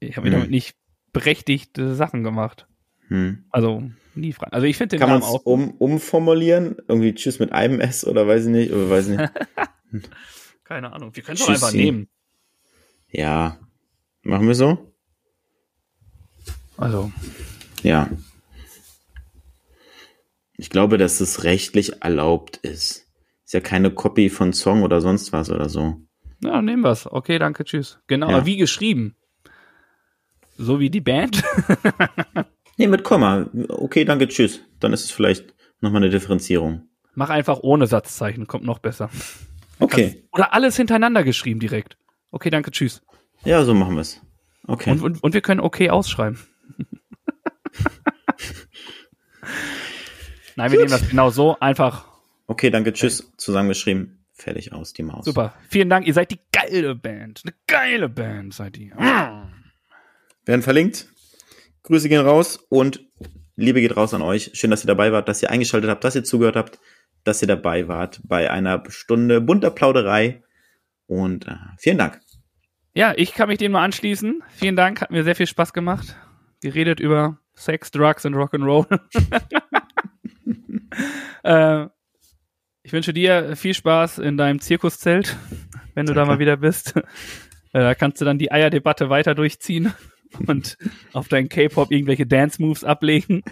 [0.00, 0.38] Ich habe mir Hm.
[0.40, 0.76] damit nicht
[1.12, 2.66] berechtigte Sachen gemacht.
[3.08, 3.44] hm.
[3.50, 4.52] Also nie fragen.
[4.52, 5.44] Also ich finde den Kann man Namen es auch.
[5.46, 6.76] um, umformulieren?
[6.88, 10.10] Irgendwie Tschüss mit einem S oder weiß ich nicht, oder weiß ich nicht.
[10.64, 11.14] Keine Ahnung.
[11.14, 12.08] Wir können es einfach nehmen.
[13.10, 13.58] Ja,
[14.22, 14.94] machen wir so?
[16.76, 17.12] Also
[17.82, 18.08] Ja.
[20.56, 23.06] Ich glaube, dass es rechtlich erlaubt ist.
[23.44, 25.96] Ist ja keine Copy von Song oder sonst was oder so.
[26.42, 27.06] Ja, nehmen wir's.
[27.10, 27.98] Okay, danke, tschüss.
[28.06, 28.36] Genau, Ja.
[28.36, 29.16] aber wie geschrieben?
[30.56, 31.42] So wie die Band?
[32.76, 33.46] Nee, mit Komma.
[33.68, 34.60] Okay, danke, tschüss.
[34.80, 36.88] Dann ist es vielleicht nochmal eine Differenzierung.
[37.14, 39.10] Mach einfach ohne Satzzeichen, kommt noch besser.
[39.78, 40.24] Okay.
[40.32, 41.96] Oder alles hintereinander geschrieben direkt.
[42.32, 43.00] Okay, danke, tschüss.
[43.44, 44.20] Ja, so machen wir es.
[44.66, 44.90] Okay.
[44.90, 46.40] Und, und, und wir können okay ausschreiben.
[50.56, 51.58] Nein, wir nehmen das genau so.
[51.60, 52.14] Einfach
[52.46, 53.32] Okay, danke, tschüss.
[53.36, 54.18] Zusammengeschrieben.
[54.32, 55.24] Fertig aus, die Maus.
[55.24, 55.54] super.
[55.68, 56.06] Vielen Dank.
[56.06, 57.42] Ihr seid die geile Band.
[57.44, 58.96] Eine geile Band seid ihr.
[60.44, 61.08] Werden verlinkt.
[61.84, 63.04] Grüße gehen raus und
[63.56, 64.50] Liebe geht raus an euch.
[64.54, 66.80] Schön, dass ihr dabei wart, dass ihr eingeschaltet habt, dass ihr zugehört habt,
[67.22, 70.42] dass ihr dabei wart bei einer Stunde bunter Plauderei.
[71.06, 72.20] Und äh, vielen Dank.
[72.94, 74.42] Ja, ich kann mich dem nur anschließen.
[74.56, 75.00] Vielen Dank.
[75.00, 76.16] Hat mir sehr viel Spaß gemacht.
[76.60, 78.98] Geredet über Sex, Drugs und Rock'n'Roll.
[81.42, 81.86] äh,
[82.82, 85.36] ich wünsche dir viel Spaß in deinem Zirkuszelt,
[85.94, 86.34] wenn du da Danke.
[86.34, 86.94] mal wieder bist.
[86.96, 89.92] Äh, Da kannst du dann die Eierdebatte weiter durchziehen
[90.46, 90.78] und
[91.12, 93.42] auf deinen K-Pop irgendwelche Dance-Moves ablegen.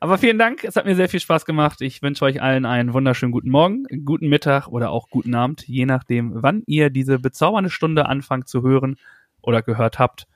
[0.00, 1.80] Aber vielen Dank, es hat mir sehr viel Spaß gemacht.
[1.80, 5.86] Ich wünsche euch allen einen wunderschönen guten Morgen, guten Mittag oder auch guten Abend, je
[5.86, 8.96] nachdem, wann ihr diese bezaubernde Stunde anfangt zu hören
[9.40, 10.26] oder gehört habt.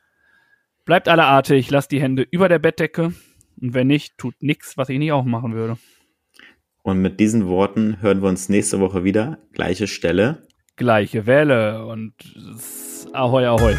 [0.86, 3.12] Bleibt alle artig, lasst die Hände über der Bettdecke
[3.60, 5.76] und wenn nicht, tut nichts, was ich nicht auch machen würde.
[6.82, 9.38] Und mit diesen Worten hören wir uns nächste Woche wieder.
[9.52, 10.42] Gleiche Stelle.
[10.76, 12.14] Gleiche Welle und
[12.54, 13.76] s- ahoi ahoi.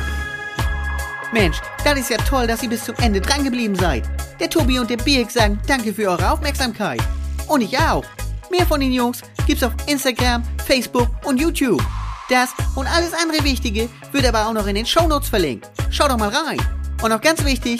[1.31, 4.03] Mensch, das ist ja toll, dass ihr bis zum Ende dran geblieben seid.
[4.39, 7.01] Der Tobi und der Birk sagen danke für eure Aufmerksamkeit.
[7.47, 8.03] Und ich auch.
[8.51, 11.81] Mehr von den Jungs gibt's auf Instagram, Facebook und YouTube.
[12.29, 15.69] Das und alles andere Wichtige wird aber auch noch in den Shownotes verlinkt.
[15.91, 16.59] Schaut doch mal rein.
[17.03, 17.79] Und noch ganz wichtig,